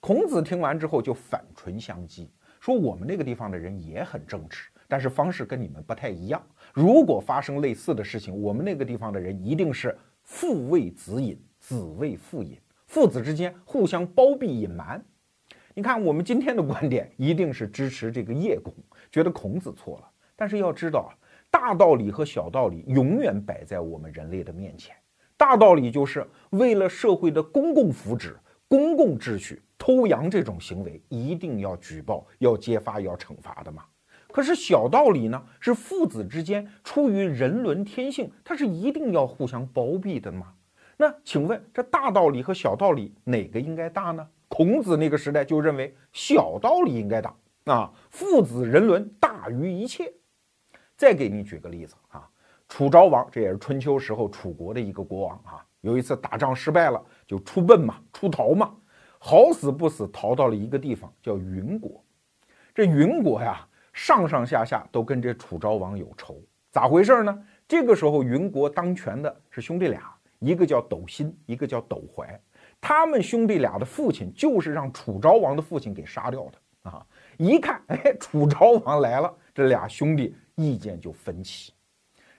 [0.00, 2.28] 孔子听完之后就反唇相讥，
[2.60, 6.44] 说我们那个地方的人也很正直，但是方式跟你们不太一样。
[6.72, 15.04] 如果发生类似的事情，我们那个地方的人一定是父为子隐，子为父隐，父子之间互相包庇隐瞒。
[15.74, 18.72] 你看，我们今天的观点一定是支持这个叶公，
[19.10, 20.10] 觉得孔子错了。
[20.34, 21.12] 但是要知道，
[21.50, 24.96] 大道理和小道理永远摆在我们人类的面前。
[25.36, 28.34] 大道理就是为了社会的公共福祉、
[28.68, 33.84] 公共秩序，偷羊这种行为一定要举报、要揭发、要惩罚的嘛。
[34.36, 40.52] 可是小道理呢，是父子之间出于人伦天性，它是一定要互相包庇的嘛。
[40.98, 44.28] 那请问，这大道理和小道理哪个应该大呢？
[44.48, 50.12] 孔子那个时代就认为小道理应该大啊，父子人伦大于一切。
[50.98, 52.28] 再给你举个例子啊，
[52.68, 58.74] 楚昭王这也是春秋时候楚国的一个国王啊，有一次打仗失败了，就出奔嘛，出逃嘛，
[59.18, 62.04] 好死不死逃到了一个地方叫云国。
[62.74, 66.38] 这云国呀，上上下下都跟这楚昭王有仇，
[66.70, 67.42] 咋回事呢？
[67.66, 72.38] 这个时候云国当权的是兄弟俩，一个叫斗辛，一个叫斗怀。
[72.78, 77.06] 他们兄弟俩的父亲就是让楚昭王的父亲给杀掉的啊！
[77.38, 81.72] 一看，哎，楚昭王来了，这俩兄弟意见就分歧。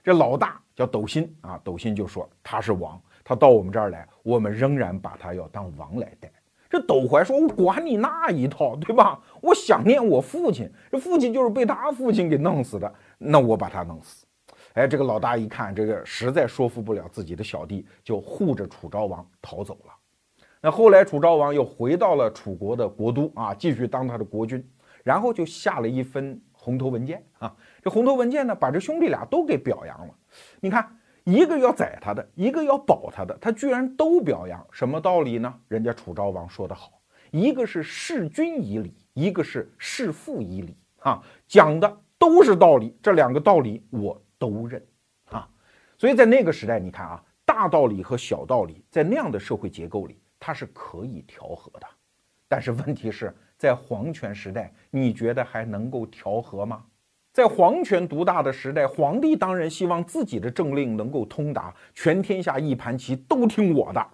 [0.04, 6.30] 这老大叫斗辛啊，斗辛就说他是王，他到我们这儿来，我们仍然把他要当王来待。
[6.78, 9.20] 这斗怀说：“我管你那一套，对吧？
[9.42, 14.24] 我想念我父亲，这父亲就是被他父亲给弄死的，那我把他弄死。”
[14.74, 19.92] 哎，这个老大一看，这个实在说服不了自己的小弟，就护着楚昭王逃走了。
[20.60, 24.64] 那后来楚昭王又回到了楚国的国都啊，继续当他的国君，
[25.02, 27.52] 然后就下了一份红头文件啊。
[27.82, 30.14] 这红头文件呢，把这兄弟俩都给表扬了。
[30.60, 30.88] 你看，
[31.28, 35.54] 一个要宰他的，一个要保他的，他居然都表扬，什么道理呢？
[35.68, 44.82] 人家楚昭王说得好，一个是事君以礼，一个是事父以礼啊，讲的都是道理，这两个道理我都认
[45.26, 45.46] 啊。
[45.98, 50.18] 所以在那个时代，你看啊，大道理和小道理在那样的社会结构里。
[50.40, 51.86] 它是可以调和的，
[52.46, 56.84] 但是问题是在皇权时代，你觉得还能够调和吗？
[57.32, 64.04] 在皇权独大的时代，皇帝当然希望自己的政令能够通达，全天下一盘棋都听我的，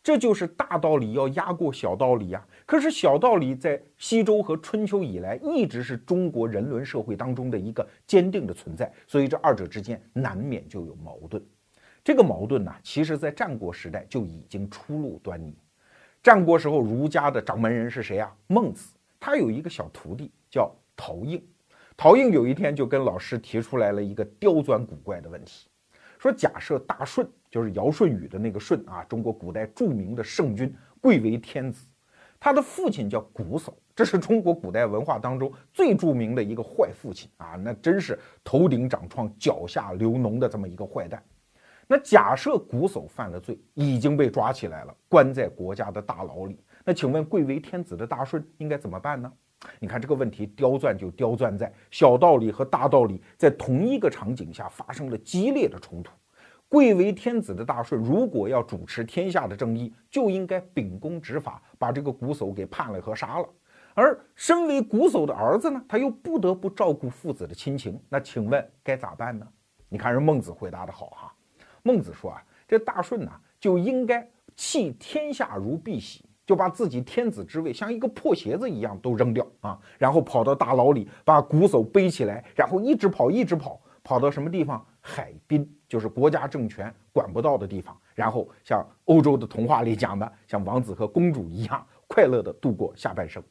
[0.00, 2.46] 这就是大道理要压过小道理呀。
[2.64, 11.44] 可是小道理在西周和春秋以来一直是中国人伦社会当中的一个坚定的存在，所以这二者之间难免就有矛盾。
[12.04, 15.56] 这个矛盾呢，其实在战国时代就已经初露端倪。
[16.22, 18.32] 战国时候，儒家的掌门人是谁啊？
[18.46, 21.42] 孟子，他有一个小徒弟叫陶应。
[22.00, 25.68] 陶应有一天就跟老师提出来了一个刁钻古怪的问题，
[26.16, 31.88] 说：假设大舜就是尧舜禹的那个舜啊，中国古代著名的圣君，贵为天子，
[32.38, 41.20] 他的父亲叫瞽叟，这是中国古代文化当中最著名的一个坏父亲啊，那真是头顶长疮，脚下流脓的这么一个坏蛋。
[41.88, 49.32] 那假设瞽叟犯了罪，已经被抓起来了，关在国家的大牢里，那请问贵为天子的大舜应该怎么办呢？
[49.80, 56.12] 你看这个问题刁钻就刁钻在小道理和大道理在同一个场景下发生了激烈的冲突。
[56.68, 63.48] 贵为天子的大顺如果要主持天下的正义，就应该秉公执法，把这个瞽叟给判了和杀了。
[63.94, 69.48] 而身为瞽叟的儿子呢，他又不得不照顾父子的亲情，那请问该咋办呢？
[69.88, 71.34] 你看人孟子回答的好哈，
[71.82, 76.20] 孟子说啊，这大顺呢就应该弃天下如敝屣。
[76.48, 84.82] 就把自己天子之位像一个破鞋子一样都扔掉啊，然后跑到大牢里，把鼓叟背起来，然后一直跑，一直跑，跑到什么地方？
[85.02, 87.94] 海滨，就是国家政权管不到的地方。
[88.14, 93.42] 然后像欧洲的童话里讲的，像王子和公主一样，快乐的度过下半生。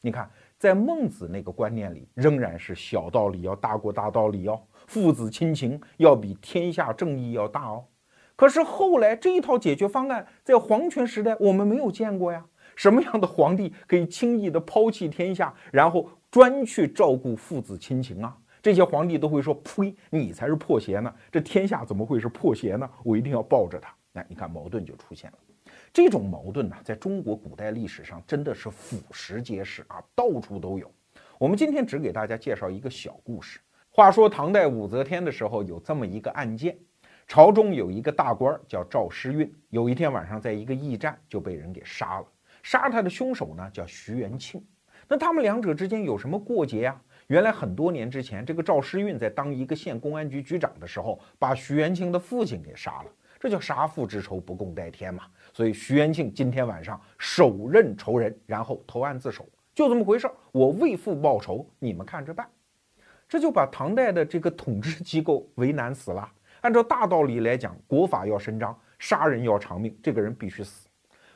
[0.00, 7.84] 你看，在孟子那个观念里，仍然是小道理要大过大道理哦，父子亲情要比天下正义要大哦。
[8.36, 12.44] 可是后来这一套解决方案在皇权时代我们没有见过呀。
[12.76, 18.36] 什么样的皇帝可以轻易的抛弃天下，然后专去照顾父子亲情啊？
[18.60, 21.14] 这些皇帝都会说：“呸，你才是破鞋呢！
[21.30, 22.90] 这天下怎么会是破鞋呢？
[23.04, 25.38] 我一定要抱着他。”那你看矛盾就出现了。
[25.92, 30.90] 这种矛盾呢，在中国古代历史上真的是俯拾皆是啊，到处都有。
[31.38, 33.60] 我们今天只给大家介绍一个小故事。
[33.90, 36.76] 话说唐代武则天的时候，有这么一个案件。
[37.26, 42.26] 朝中有一个大官叫赵师运，有一天晚上在一个驿站就被人给杀了。
[42.62, 44.62] 杀他的凶手呢叫徐元庆。
[45.08, 47.00] 那他们两者之间有什么过节呀？
[47.26, 53.10] 原来很多年之前，这个赵师运在当一个县公安局局长的时候，把徐元庆的父亲给杀了。
[53.40, 55.24] 这叫杀父之仇不共戴天嘛。
[55.52, 60.34] 所以徐元庆今天晚上手刃仇人，然后投案自首，就这么回事儿。
[60.52, 62.48] 我为父报仇，你们看着办。
[63.26, 66.30] 这就把唐代的这个统治机构为难死了。
[66.64, 70.88] 按照大道理来讲，国法要伸张，杀人要偿命，这个人必须死。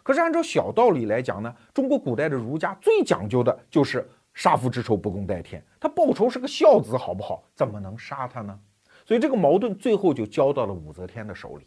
[0.02, 7.44] 可是按照小道理来讲呢，中国古代的儒家最讲究的就是杀父之仇不共戴天，他报仇是个孝子，好不好？
[7.54, 8.58] 怎么能杀他呢？
[9.04, 11.66] 所以这个矛盾最后就交到了武则天的手里。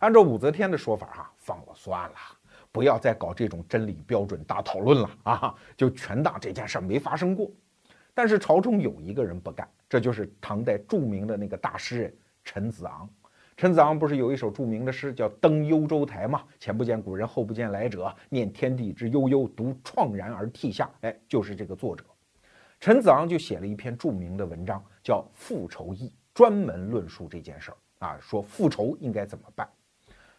[0.00, 2.16] 按照武则天的说法，哈，放了算了，
[2.70, 7.50] 不要再搞这种真理标准大讨论了啊，就全当这件事没发生过。
[8.12, 12.14] 但是朝中有一个人不干，这就是唐代著名的那个大诗人。
[12.50, 13.06] 陈子昂，
[13.58, 16.42] 陈子昂不是有一首著名的诗叫《登幽州台》吗？
[16.58, 20.90] 前不见古人，后不见来者，念天地之悠悠，独怆然而涕下。
[21.02, 22.02] 哎，就是这个作者，
[22.80, 29.68] 陈子昂就写了一篇著名的文章，叫《复仇议》，专门论述这件事儿啊，说复仇应该怎么办。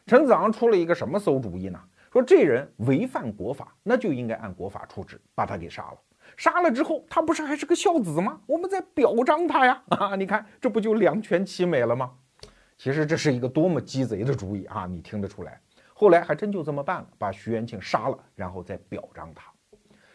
[0.08, 1.80] 陈子昂出了一个什么馊主意呢？
[2.12, 5.98] 说这人违反国法，那就应该按国法处置，把他给杀了。
[6.39, 8.39] 杀了之后，他不是还是个孝子吗？
[8.45, 9.84] 我们在表彰他呀！
[9.91, 12.10] 啊，你看，这不就两全其美了吗？
[12.78, 14.86] 其实这是一个多么鸡贼的主意啊！
[14.86, 15.60] 你听得出来？
[15.93, 19.52] 后来还真就这么办了，把徐元庆杀了，然后再表彰他。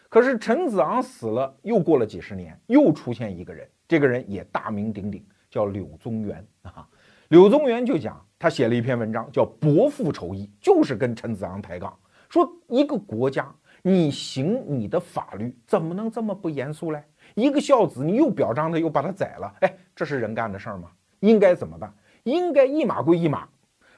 [0.09, 6.87] 可是陈子昂死了，又过了几十年，又出现一个人，这个人也大名鼎鼎，叫柳宗元啊。
[7.27, 11.95] 柳宗元就讲，他写了一篇文章，叫《伯父仇议》，就是跟陈子昂抬杠，
[12.29, 13.55] 说一个国家。
[13.87, 17.03] 你行你的法律怎么能这么不严肃嘞？
[17.35, 20.89] 一个孝子，你又表彰他，又把他宰了，哎，这是人干的事儿吗？
[21.19, 21.93] 应该怎么办？
[22.23, 23.47] 应该一码归一码。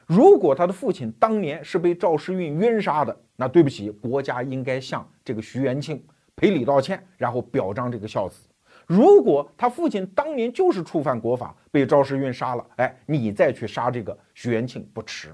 [0.05, 6.03] 如果他的父亲当年是被赵世运冤杀的，那对不起，国家应该向这个徐元庆
[6.35, 8.45] 赔礼道歉，然后表彰这个孝子。
[8.85, 15.33] 如果他父亲当年就是触犯国法，被赵世运杀了，哎，你再去杀这个徐元庆不迟。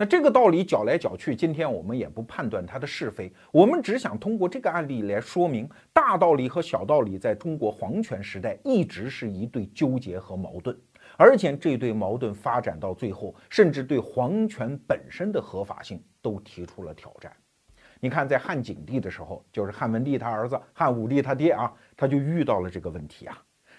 [0.00, 10.78] 那这个道理搅来搅去，今天我们也不判断它的是非，我们只想通过这个案例来说明，大道理和小道理在中国皇权时代一直是一对纠结和矛盾，
[11.16, 17.32] 而且这对矛盾发展到最后，甚至对皇权本身的合法性都提出了挑战。
[17.98, 23.36] 你看，在汉景帝的时候，就是汉文帝他儿子汉武帝他爹啊，他就遇到了这个问题啊，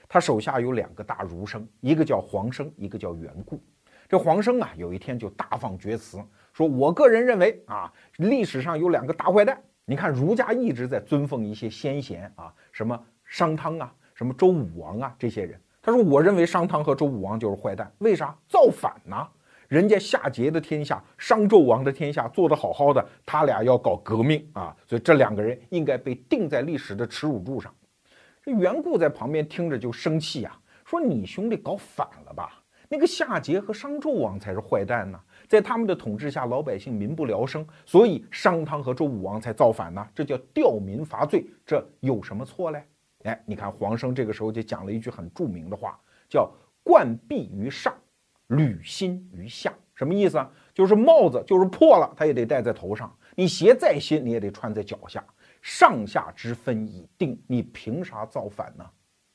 [0.09, 3.63] 他手下有两个大儒生，一个叫黄生，一个叫袁固。
[4.09, 6.17] 这黄生啊，有一天就大放厥词，
[6.51, 9.61] 说：“我个人认为啊，历史上有两个大坏蛋。
[9.85, 15.61] 你看儒家一直在尊奉一些先贤啊，什么商汤啊，什么周武王啊这些人。
[15.79, 18.35] 他说，我认为商汤和周武王就是坏蛋，为啥？
[18.47, 19.27] 造反呐！
[19.67, 27.71] 人家夏桀的天下、商纣王的天下做得好好的，他俩要搞革命啊，所以这两个人应该被钉在历史的耻辱柱上。
[28.43, 32.58] 这袁固在旁边听着就生气呀，说你兄弟搞反了吧？
[32.91, 42.83] 那个夏桀和商纣王才是坏蛋呢，在他们的统治下，老百姓民不聊生，所以商汤和周武王才造反呢，这叫吊民伐罪，这有什么错嘞？
[43.25, 46.51] 哎，你看黄生这个时候就讲了一句很著名的话，叫
[46.83, 47.93] “冠璧于上，
[48.47, 50.51] 履心于下”，什么意思啊？
[50.73, 55.23] 就是帽子就是破了，他也得戴在头上；你鞋再新，你也得穿在脚下。
[55.61, 58.89] 上下之分已定，你凭啥造反呢？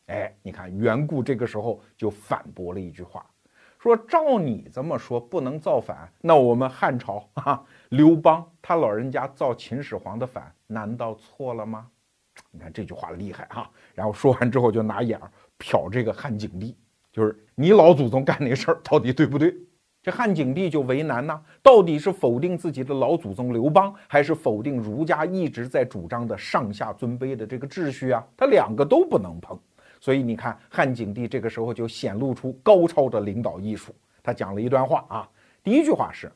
[0.07, 3.25] 哎，你看袁固这个时候就反驳了一句话，
[3.85, 11.87] 说：“照你这么说，不能造反，那我们汉朝啊，刘邦他老人家造秦始皇的反，难道错了吗？”
[12.51, 16.75] 你看这句话厉害哈，然后说完之后就拿眼儿瞟这个汉景帝，
[17.13, 19.55] 就是你老祖宗干那事儿到底对不对？
[20.03, 28.27] 这汉景帝就为难呐，到底是否定自己的老祖宗刘邦，还是否定儒家一直在主张的上下尊卑的这个秩序啊？
[28.35, 29.59] 他两个都不能碰，
[30.05, 33.95] 所以你看汉景帝这个时候就显露出高超的领导艺术。
[34.23, 35.27] 他讲了一段话啊，
[35.63, 36.31] 第一句话是。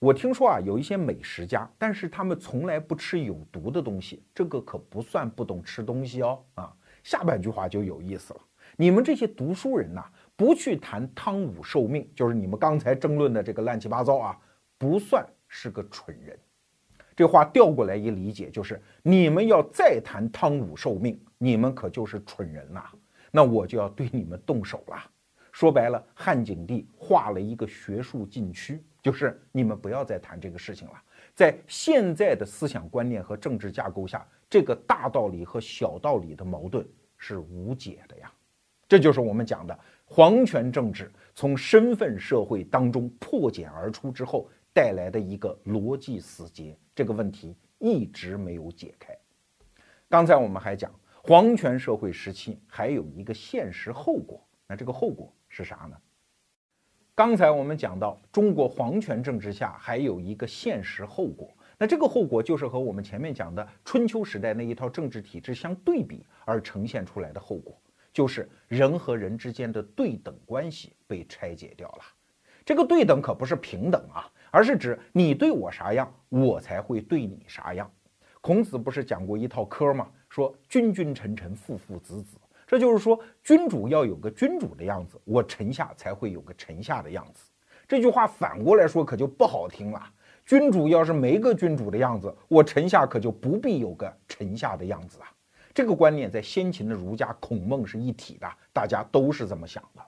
[0.00, 6.42] 我听说啊，有一些美食家，但是他们从来不吃有毒的东西，这个可不算不懂吃东西哦。
[6.54, 8.40] 啊，下半句话就有意思了，
[8.76, 10.04] 你们这些读书人呐，
[10.34, 14.36] 不去谈汤武受命，就是你们刚才争论的这个乱七八糟啊，
[14.76, 16.36] 不算是个蠢人。
[17.14, 22.82] 这话调过来一理解，就是你们要再谈汤武受命，你们可就是蠢人呐，
[23.32, 25.10] 那我就要对你们动手了。
[25.50, 28.80] 说白了，汉景帝画了一个学术禁区。
[29.02, 30.94] 就是你们不要再谈这个事情了，
[31.34, 36.86] 在现在的思想观念和政治架构下，这个大道理和小道理的矛盾
[37.18, 38.32] 是无解的呀。
[38.86, 49.12] 这就是我们讲的皇权政治从身份社会当中破茧而出之后带来的一个逻辑死结，这个问题一直没有解开。
[50.08, 50.92] 刚才我们还讲，
[51.24, 55.96] 皇权社会时期还有一个现实后果，那这个后果是啥呢？
[57.14, 67.80] 刚才我们讲到，中国皇权政治下还有一个现实后果，那这个后果就是和我们前面讲的春秋时代那一套政治体制相对比而呈现出来的后果，
[68.12, 72.02] 就是人和人之间的对等关系被拆解掉了。
[72.64, 77.88] 这个对等可不是平等啊，而是指你对我啥样，我才会对你啥样。
[78.40, 80.10] 孔子不是讲过一套嗑吗？
[80.32, 82.38] 说君君臣臣，父父子子。
[82.66, 87.44] 这就是说，君主要有个君主的样子，我臣下才会有个臣下的样子。
[87.86, 90.02] 这句话反过来说可就不好听了。
[90.46, 95.30] 君主要是没个君主的样子，我臣下可就不必有个臣下的样子啊。
[95.74, 100.00] 这个观念在先秦的儒家、孔孟是一体的，大家都是这么想的。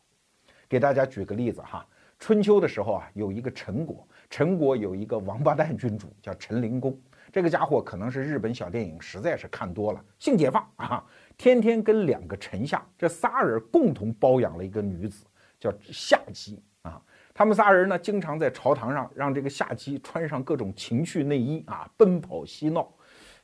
[0.67, 1.87] 给大家举个例子哈，
[2.19, 6.99] 春秋的时候啊，有一个陈国，陈国有一个王八蛋君主叫陈灵公。
[7.35, 11.05] 这个家伙可能是日本小电影实在是看多了，性解放啊，
[11.37, 15.27] 天天跟两个臣下这仨人共同包养了一个女子，
[15.59, 17.03] 叫夏姬啊。
[17.35, 22.89] 他们仨人呢，经常在朝堂上让这个夏姬穿上各种情趣内衣啊，奔跑嬉闹。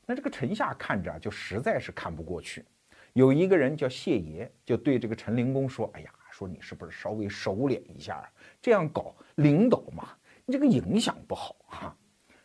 [0.07, 2.65] 那这个臣下看着就实在是看不过去。
[3.15, 8.31] 有一个人叫谢爷，就对这个陈灵公说：“哎呀，说你是不是稍微收敛一下啊？
[8.63, 10.11] 这样搞领导嘛，
[10.47, 11.97] 你这个影响不好啊。”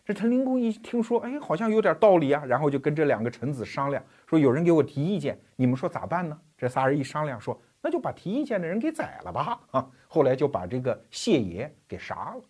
[0.05, 6.39] 这陈灵公一听说，哎，好像有点道理啊，然后就跟这两个臣子商量，说有人给我提意见，你们说咋办呢？
[6.55, 9.59] 这仨人一商量，说那就把提意见的人给宰了吧。
[9.71, 12.41] 啊，后来就把这个谢爷给杀了。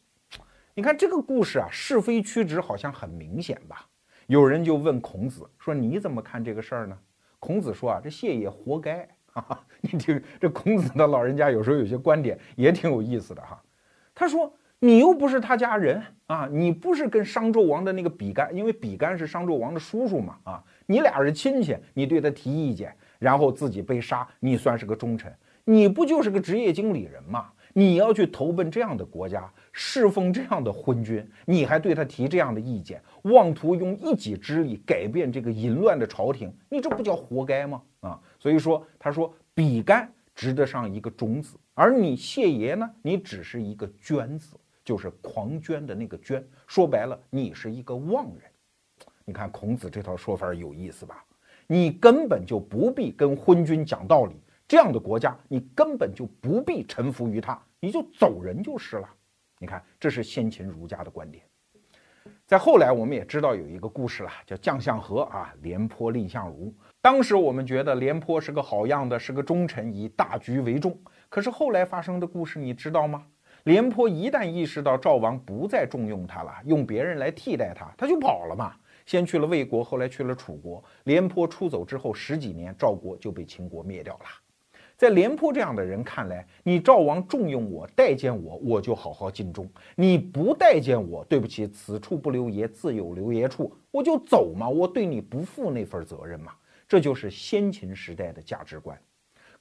[0.73, 3.87] 你看这个故事啊，是非曲直好像很明显吧？
[4.27, 6.99] 有人就问孔子说：“你怎么看这个事儿呢？”
[7.39, 13.63] 孔子说：“啊，这谢爷活该。”哈哈，你听这孔子的老人家有时候有些观点也挺有意思的哈。
[14.13, 14.53] 他说。
[14.79, 25.33] 你又不是他家人啊，你不是跟商纣王的那个比干，因为比干是商纣王的叔叔嘛啊，你俩是亲戚，你对他提意见，然后自己被杀，你算是个忠臣？
[25.63, 27.49] 你不就是个职业经理人吗？
[27.73, 37.81] 你要去投奔这样的国家，侍奉这样的昏君，你还对他提这样的意见，妄图用一己之力改变这个淫乱的朝廷，你这不叫活该吗？
[38.01, 44.55] 啊，所以说他说比干值得上一个忠字，而你谢爷呢，你只是一个捐字。
[44.85, 48.43] 就是狂捐的那个捐，说白了，你是一个妄人。
[49.25, 51.25] 你看孔子这套说法有意思吧？
[51.65, 54.35] 你根本就不必跟昏君讲道理，
[54.67, 59.09] 这样的国家你根本就不必臣服于他，你就走人就是了。
[59.57, 61.43] 你看，这是先秦儒家的观点。
[62.45, 66.71] 在后来，我们也知道有一个故事了，叫将相和啊，廉颇蔺相如。
[67.01, 70.95] 当时我们觉得廉颇是个好样的，是个忠臣，以大局为重。
[71.29, 73.25] 可是后来发生的故事，你知道吗？
[73.65, 78.75] 廉颇一旦意识到赵王不再重用他了，用别人来替代他，他就跑了嘛。
[79.07, 80.83] 先去了魏国，后来去了楚国。
[81.05, 84.25] 廉颇出走之后十几年，赵国就被秦国灭掉了。
[84.95, 96.53] 在廉颇这样的人看来，你赵王重用我、待见我，我就好好尽忠；你不待见我，对不起，此处不留爷，自有留爷处，我就走嘛，我对你不负那份责任嘛。
[96.87, 98.95] 这就是先秦时代的价值观。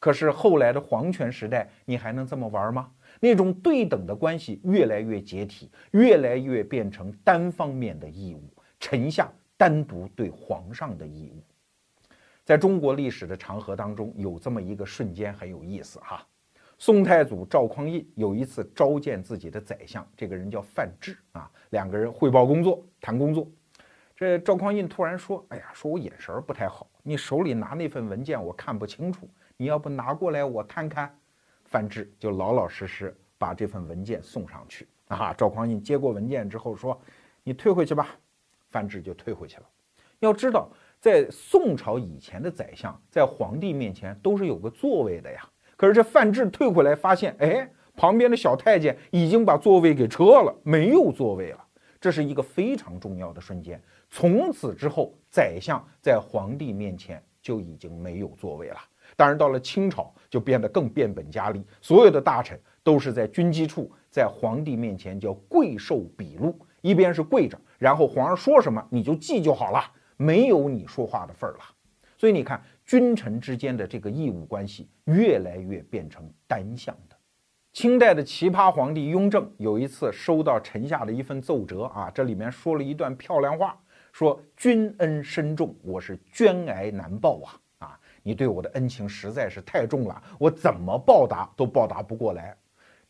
[0.04, 2.92] 可是后来的皇权时代，你还能这么玩吗？
[3.20, 8.42] 那种对等的关系越来越解体，越来越变成单方面的义务，
[8.78, 11.42] 臣下单独对皇上的义务。
[12.44, 16.22] 在中国历史的长河当中，有这么一个瞬间很有意思哈。
[16.76, 23.50] 宋太祖赵匡胤有一次召见自己的宰相，这个人叫范质啊，两个人汇报工作，谈工作。
[24.14, 29.26] 这赵匡胤突然说：“哎呀，说我眼神不太好，你手里拿那份文件我看不清楚，
[29.56, 31.14] 你要不拿过来我看看。”
[31.64, 35.32] 范质就老老实实把这份文件送上去啊。
[35.32, 37.00] 赵匡胤接过文件之后说
[37.42, 38.16] ：“你退回去吧。”
[38.70, 39.64] 范质就退回去了。
[40.20, 40.68] 要知道，
[41.00, 45.48] 在宋朝以前的宰相在皇帝面前都是有个座位的呀。
[45.76, 51.64] 可是这范质退回来发现，哎，旁边的小太监已经把座位给撤了，没有座位了。
[52.00, 53.82] 这是一个非常重要的瞬间。
[54.10, 58.78] 从此之后，宰相在皇帝面前就已经没有座位了。
[59.16, 69.80] 当然，到了清朝就变得更变本加厉，所有的大臣都是在军机处，在皇帝面前叫跪受笔录，一边是跪着，然后皇上说什么你就记就好了，
[70.16, 71.60] 没有你说话的份儿了。
[72.16, 77.16] 所以你看，君臣之间的这个义务关系越来越变成单向的。
[77.72, 83.76] 清代的奇葩皇帝雍正有一次收到臣下的一份奏折啊，这里面说了一段漂亮话，
[84.12, 87.60] 说君恩深重，我是捐癌难报啊。
[88.24, 92.56] 你对我的恩情实在是太重了，我怎么报答都报答不过来，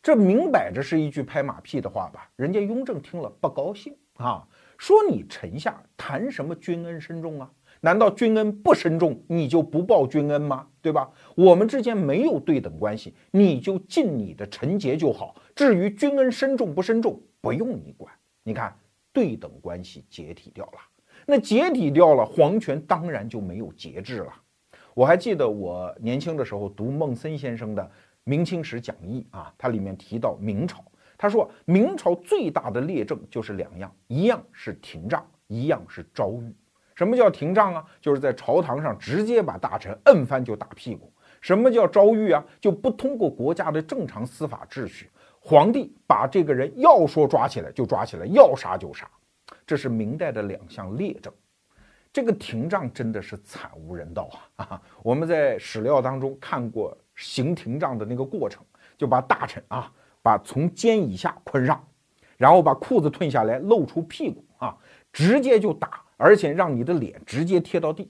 [0.03, 2.29] 这明摆着是一句拍马屁的话吧？
[2.37, 4.47] 人家雍正听了不高兴啊，
[4.77, 7.51] 说你臣下谈什么君恩深重啊？
[7.81, 10.67] 难道君恩不深重，你就不报君恩吗？
[10.83, 11.09] 对吧？
[11.37, 15.37] 我们之间没有对等关系，你就尽你的臣节就好。
[15.55, 18.13] 至于君恩深重不深重，不用你管。
[18.43, 18.77] 你看，
[19.13, 20.79] 对等关系解体掉了，
[21.25, 24.33] 那解体掉了，皇权当然就没有节制了。
[24.95, 27.83] 我还记得我年轻的时候读孟森先生的
[28.23, 30.85] 《明清史讲义》啊，它里面提到明朝，
[31.19, 36.55] 他说明朝最大的劣政就是两样，一样是廷杖，一样是诏狱。
[36.95, 37.85] 什么叫廷杖啊？
[38.01, 41.13] 就是在朝堂上直接把大臣摁翻就打屁股。
[41.41, 42.45] 什么叫诏狱啊？
[42.61, 49.11] 就不通过国家的正常司法秩序，皇帝把这个人要说抓起来就抓起来，要杀就杀。
[49.67, 51.35] 这是明代的两项劣政。
[52.15, 54.65] 这个廷杖真的是惨无人道啊！
[54.67, 58.65] 啊，我们在史料当中看过行廷杖的那个过程，
[58.97, 59.93] 就把大臣啊，
[60.23, 61.85] 把从肩以下捆上，
[62.37, 64.79] 然后把裤子褪下来，露出屁股啊，
[65.13, 68.09] 直接就打，而且让你的脸直接贴到地。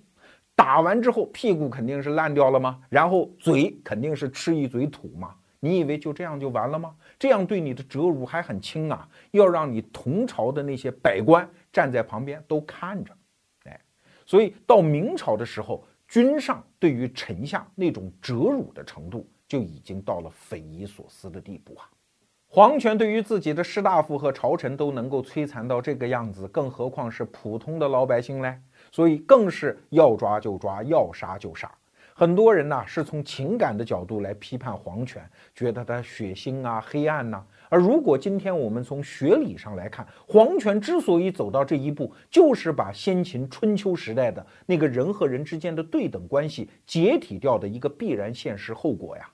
[0.54, 2.80] 打完之后，屁股肯定是烂掉了吗？
[2.90, 5.34] 然后嘴肯定是吃一嘴土嘛？
[5.60, 6.94] 你以为就这样就完了吗？
[7.18, 9.08] 这样对你的折辱还很轻啊！
[9.30, 13.10] 要让你同朝的那些百官站在旁边都看着。
[14.26, 21.88] 所以到明朝的时候，君上对于臣下那种折辱的程度就已经到了匪夷所思的地步啊！
[22.46, 28.60] 皇权对于自己的士大夫和朝臣都能够摧残到这个样子，更何况是普通的老百姓嘞？
[28.92, 31.68] 所以更是要抓就抓，要杀就杀。
[32.14, 37.44] 很多人呢是从情感的角度来批判皇权，觉得他血腥啊、黑暗呐。
[37.74, 49.28] 而如果今天我们从学理上来看，皇权之所以走到这一步，就是把先秦春秋时代的那个人和人之间的对等关系解体掉的一个必然现实后果呀。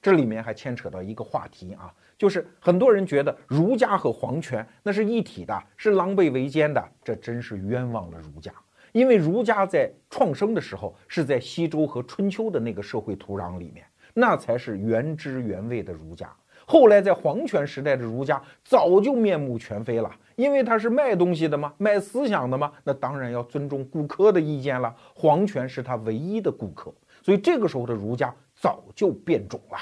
[0.00, 8.52] 这里面还牵扯到一个话题啊，就是很多人觉得儒家和皇权那是一体的，是狼狈为奸的，这真是冤枉了儒家。
[8.92, 13.84] 因为儒家在创生的时候是在西周和春秋的那个社会土壤里面，
[14.14, 16.32] 那才是原汁原味的儒家。
[16.70, 24.94] 后来在皇权时代的儒家早就面目全非了，因为他是卖东西的嘛，卖思想的嘛，那当然要尊重顾客的意见了。
[25.12, 29.78] 皇权是他唯一的顾客，所以这个时候的儒家早就变种了。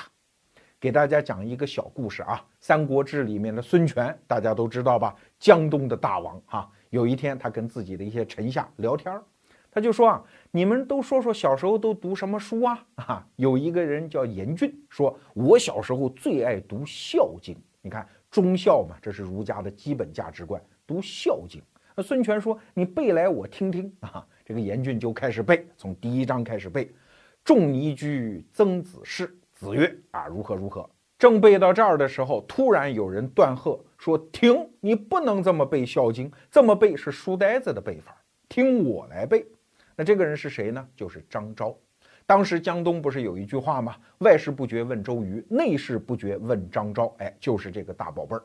[0.81, 5.15] 给大家讲一个小故事啊，《三国志》里面的孙权，大家都知道吧？
[5.39, 9.23] 江东的大王哈，有一天他跟自己的一些臣下聊天儿。
[9.71, 12.87] 他就说啊，你们都说说小时候都读什么书啊？
[12.95, 17.55] 啊，有一个人叫严俊，说我小时候最爱读《孝经》。
[17.83, 21.61] 你看忠孝嘛，这是儒家的基本价值观，读《孝经》。
[21.95, 26.91] 那孙权说：“你背来我听听啊。”这个严俊就开始背，从第一章开始背
[27.45, 29.37] ：“仲尼居，曾子氏。
[29.53, 30.89] 子曰啊，如何如何。
[31.19, 34.67] 正背到这儿的时候，突然有人断喝说：“停！
[34.81, 38.17] 你不能这么背《孝经》，这么背是书呆子的背法，
[38.49, 39.45] 听我来背。”
[39.99, 40.89] 那这个人是谁呢？
[40.95, 41.77] 就是张昭。
[42.25, 48.45] 当时江东不是有一句话吗？“外事不决问周瑜，内事不决问张昭。”哎，就是这个大宝贝儿。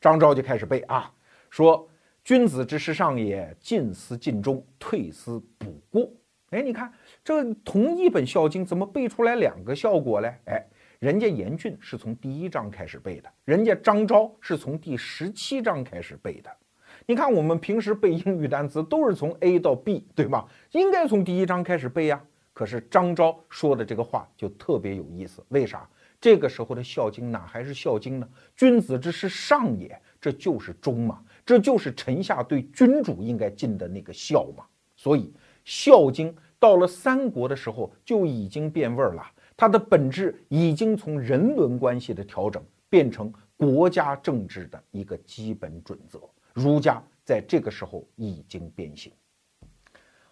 [0.00, 1.14] 张昭就开始背啊，
[1.48, 1.88] 说
[2.24, 6.12] ：“君子之事上也，进思尽忠，退思补过。”
[6.50, 10.34] 哎，你看这同一本《孝经》，怎么背出来两个效果嘞？
[10.46, 10.66] 哎。
[10.98, 16.50] 人家严峻是从第一章开始背的，人家张昭是从第十七章开始背的。
[17.10, 20.46] 你看，我们平时背英语单词都是从 A 到 B，对吧？
[20.70, 22.22] 应该从第一章开始背呀。
[22.52, 25.90] 可是张昭说的这个话就特别有意思，为啥？
[26.20, 28.28] 这个时候的《孝经》哪还是《孝经》呢？
[28.54, 34.62] 君子之事上也，这就是忠嘛，这就是臣下对君主应该尽的那个孝嘛。
[34.94, 35.22] 所以，
[35.64, 39.26] 《孝经》到了三国的时候就已经变味儿了。
[39.56, 46.20] 它的本质已经从人伦关系的调整变成国家政治的一个基本准则。
[46.60, 49.12] 儒家在这个时候已经变形。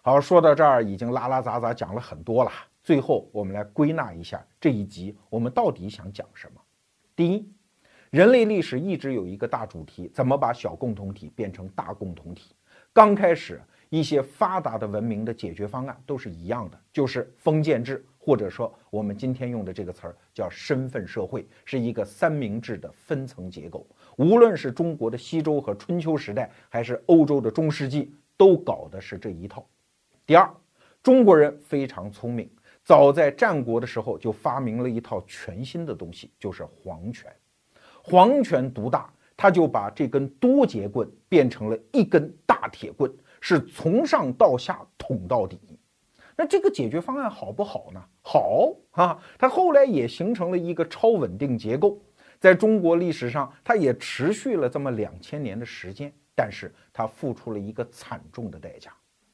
[0.01, 2.51] 好，说到这儿已经拉拉杂杂讲了很多了。
[2.81, 6.61] 最后我们来归纳一下这一集我们到底想讲什么。
[7.15, 7.51] 第一，
[8.09, 12.55] 人类历史一直有一个大主题：怎么把小共同体变成大共同体。
[12.93, 18.05] 刚开始一些发达的文明的解决方案都是一样的，就是封建制。
[18.21, 23.87] 或者说，我们今天用的这个词儿叫身份社会，是一个三明治的分层结构。
[24.19, 29.65] 无论是中国的西周和春秋时代，还是欧洲的中世纪，都搞的是这一套。
[30.25, 30.53] 第二，
[31.01, 32.49] 中国人非常聪明，
[32.83, 37.33] 早在战国的时候就发明了一套全新的东西，就是皇权。
[38.03, 43.09] 皇权独大，他就把这根多节棍变成了一根大铁棍，
[43.39, 45.57] 是从上到下捅到底。
[46.35, 48.03] 那这个解决方案好不好呢？
[48.21, 51.97] 好啊，它后来也形成了一个超稳定结构，
[52.39, 58.91] 在中国历史上，它也持续了这么两千年的时间，但是它付出了一个惨重的代价。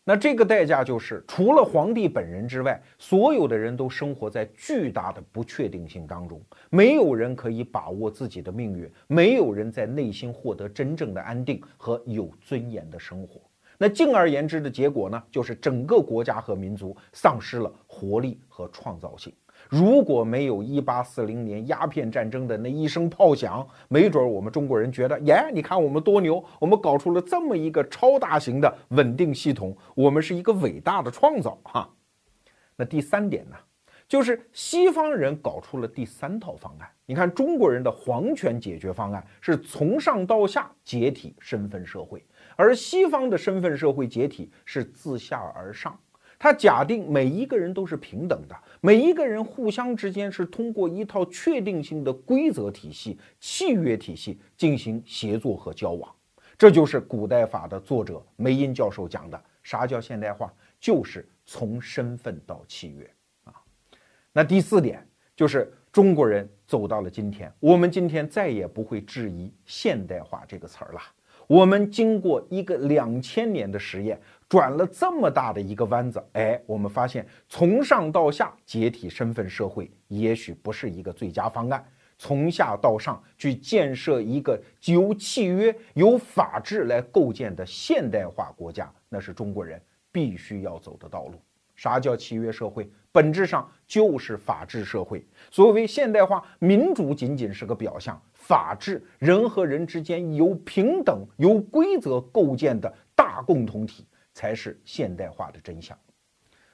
[0.08, 6.40] 那这个代价就是，除了皇帝本人之外，所有的人都生活在巨大的不确定性当中，
[6.70, 13.42] 没有人可以把握自己的命运，没有人在内心获得真正的安定和有尊严的生活。
[13.78, 19.34] 那进而言之的结果呢，就是整个国家和民族丧失了活力和创造性。
[19.70, 31.90] 如果没有一八四零年鸦片战争的那一声炮响，没准我们中国人觉得，耶，你看我们多牛，我们搞出了这么一个超大型的稳定系统，我们是一个伟大的创造哈。
[32.76, 33.56] 那第三点呢，
[34.08, 36.90] 就是西方人搞出了第三套方案。
[37.06, 42.26] 你看中国人的皇权解决方案是从上到下解体身份社会。
[42.56, 45.98] 而西方的身份社会解体是自下而上，
[46.46, 56.16] 他假定每一个人都是平等的，每一个人互相之间是通过一套确定性的规则体系、契约体系进行协作和交往。
[56.56, 60.54] 这就是古代法的作者梅因教授讲的：啥叫现代化？
[60.80, 63.12] 就是从身份到契约
[63.46, 63.54] 啊。
[64.32, 65.04] 那第四点
[65.36, 71.02] 就是中国人走到了今天，我们今天再也不会质疑“现代化”这个词儿了。
[71.48, 74.20] 我们经过一个两千年的实验，
[74.50, 81.86] 转了这么大的一个弯子，哎，我们发现从上到下解体身份社会也许不是一个最佳方案，
[82.18, 89.80] 从下到上去建设一个由契约、由法治来构建的现代化国家，那是中国人
[90.12, 91.34] 必须要走的道路。
[91.76, 92.90] 啥叫契约社会？
[93.16, 95.26] 本质上就是法治社会。
[95.50, 98.22] 所谓现代化，民主仅仅是个表象。
[98.34, 105.98] 法治，人和人之间由平等、由规则构建的大共同体，才是现代化的真相。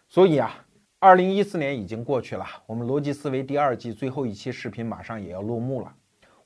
[0.08, 0.66] 所以啊，
[0.98, 5.94] 二零一四年已经过去了，我们逻辑思维第二季最后一期视频马上也要落幕了。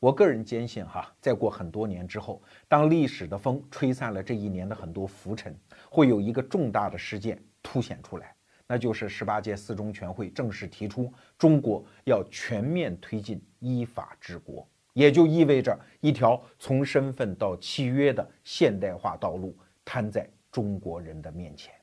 [0.01, 5.57] 我个人坚信，哈，再过很多年之后，当历史的风吹散了这一年的很多浮尘，
[5.89, 8.35] 会有一个重大的事件凸显出来，
[8.67, 14.67] 那就是十八届四中全会正式提出，中国要全面推进依法治国。
[14.93, 19.53] 也就意味着一条从身份到契约的现代化道路
[19.83, 21.73] 摊在中国人的面前。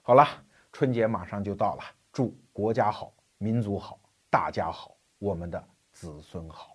[0.00, 0.26] 好了，
[0.72, 4.00] 春节马上就到了，祝国家好，民族好，
[4.30, 6.74] 大家好，我们的子孙好。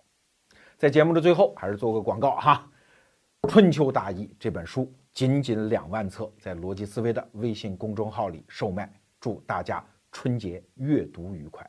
[0.78, 2.70] 在节目的最后，还是做个广告哈，
[3.48, 8.88] 《春秋大义》这本书仅仅两万册，在逻辑思维的微信公众号里售卖，
[9.26, 11.68] 祝大家春节阅读愉快。